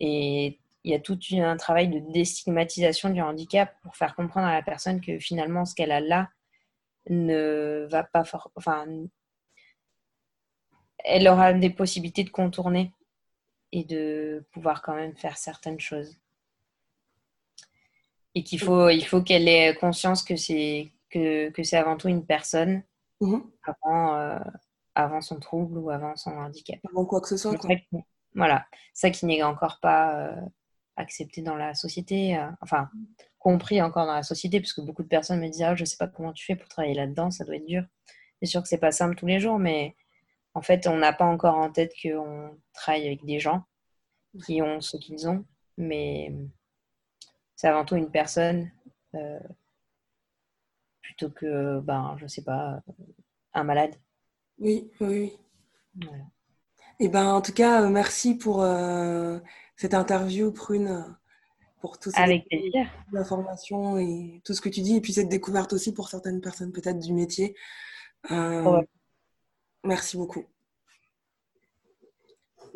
Et 0.00 0.58
il 0.84 0.90
y 0.90 0.94
a 0.94 1.00
tout 1.00 1.18
un 1.32 1.56
travail 1.56 1.88
de 1.88 2.00
déstigmatisation 2.12 3.10
du 3.10 3.20
handicap 3.20 3.74
pour 3.82 3.96
faire 3.96 4.14
comprendre 4.16 4.46
à 4.46 4.54
la 4.54 4.62
personne 4.62 5.00
que 5.00 5.18
finalement 5.18 5.64
ce 5.64 5.74
qu'elle 5.74 5.92
a 5.92 6.00
là 6.00 6.30
ne 7.10 7.86
va 7.90 8.04
pas 8.04 8.22
enfin 8.54 8.86
elle 11.04 11.28
aura 11.28 11.52
des 11.52 11.70
possibilités 11.70 12.24
de 12.24 12.30
contourner 12.30 12.92
et 13.72 13.84
de 13.84 14.46
pouvoir 14.52 14.82
quand 14.82 14.94
même 14.94 15.16
faire 15.16 15.36
certaines 15.36 15.80
choses 15.80 16.18
et 18.34 18.42
qu'il 18.42 18.60
faut 18.60 18.88
il 18.88 19.04
faut 19.04 19.22
qu'elle 19.22 19.48
ait 19.48 19.74
conscience 19.74 20.22
que 20.22 20.36
c'est 20.36 20.92
que, 21.10 21.50
que 21.50 21.62
c'est 21.62 21.76
avant 21.76 21.96
tout 21.96 22.08
une 22.08 22.26
personne 22.26 22.82
mhm. 23.20 23.42
avant 23.62 24.14
euh, 24.16 24.38
avant 24.94 25.20
son 25.20 25.40
trouble 25.40 25.78
ou 25.78 25.90
avant 25.90 26.16
son 26.16 26.30
handicap 26.30 26.78
avant 26.90 27.04
quoi 27.04 27.20
que 27.20 27.28
ce 27.28 27.36
soit 27.36 27.56
voilà 28.34 28.66
ça 28.92 29.10
qui 29.10 29.26
n'est 29.26 29.42
encore 29.42 29.78
pas 29.80 30.14
euh, 30.14 30.40
accepté 30.98 31.42
dans 31.42 31.56
la 31.56 31.74
société, 31.74 32.36
euh, 32.36 32.50
enfin 32.60 32.90
compris 33.38 33.80
encore 33.80 34.06
dans 34.06 34.14
la 34.14 34.22
société, 34.22 34.60
parce 34.60 34.72
que 34.72 34.80
beaucoup 34.80 35.02
de 35.02 35.08
personnes 35.08 35.40
me 35.40 35.48
disent 35.48 35.62
ah, 35.62 35.74
je 35.74 35.84
sais 35.84 35.96
pas 35.96 36.08
comment 36.08 36.32
tu 36.32 36.44
fais 36.44 36.56
pour 36.56 36.68
travailler 36.68 36.94
là-dedans, 36.94 37.30
ça 37.30 37.44
doit 37.44 37.56
être 37.56 37.66
dur. 37.66 37.84
C'est 38.40 38.48
sûr 38.48 38.62
que 38.62 38.68
c'est 38.68 38.78
pas 38.78 38.92
simple 38.92 39.14
tous 39.14 39.26
les 39.26 39.40
jours, 39.40 39.58
mais 39.58 39.96
en 40.54 40.62
fait, 40.62 40.86
on 40.86 40.96
n'a 40.96 41.12
pas 41.12 41.24
encore 41.24 41.56
en 41.56 41.70
tête 41.70 41.92
qu'on 42.02 42.58
travaille 42.72 43.06
avec 43.06 43.24
des 43.24 43.38
gens 43.40 43.64
qui 44.44 44.60
ont 44.60 44.80
ce 44.80 44.96
qu'ils 44.96 45.28
ont, 45.28 45.44
mais 45.76 46.32
c'est 47.58 47.66
avant 47.66 47.84
tout 47.84 47.96
une 47.96 48.10
personne 48.10 48.70
euh, 49.16 49.40
plutôt 51.02 51.28
que, 51.28 51.80
ben, 51.80 52.16
je 52.20 52.28
sais 52.28 52.44
pas, 52.44 52.80
un 53.52 53.64
malade. 53.64 53.96
Oui, 54.60 54.88
oui. 55.00 55.36
Et 56.00 56.06
eh 57.00 57.08
ben, 57.08 57.26
en 57.26 57.42
tout 57.42 57.52
cas, 57.52 57.82
euh, 57.82 57.88
merci 57.88 58.36
pour 58.36 58.64
cette 59.74 59.94
interview, 59.94 60.52
Prune, 60.52 61.16
pour 61.80 61.98
tout 61.98 62.12
Avec 62.14 62.46
l'information 63.10 63.98
et 63.98 64.40
tout 64.44 64.54
ce 64.54 64.60
que 64.60 64.68
tu 64.68 64.80
dis, 64.80 64.94
et 64.94 65.00
puis 65.00 65.12
cette 65.12 65.28
découverte 65.28 65.72
aussi 65.72 65.92
pour 65.92 66.08
certaines 66.08 66.40
personnes 66.40 66.70
peut-être 66.70 67.00
du 67.00 67.12
métier. 67.12 67.56
Euh, 68.30 68.82
merci 69.82 70.16
beaucoup. 70.16 70.44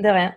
De 0.00 0.08
rien. 0.08 0.34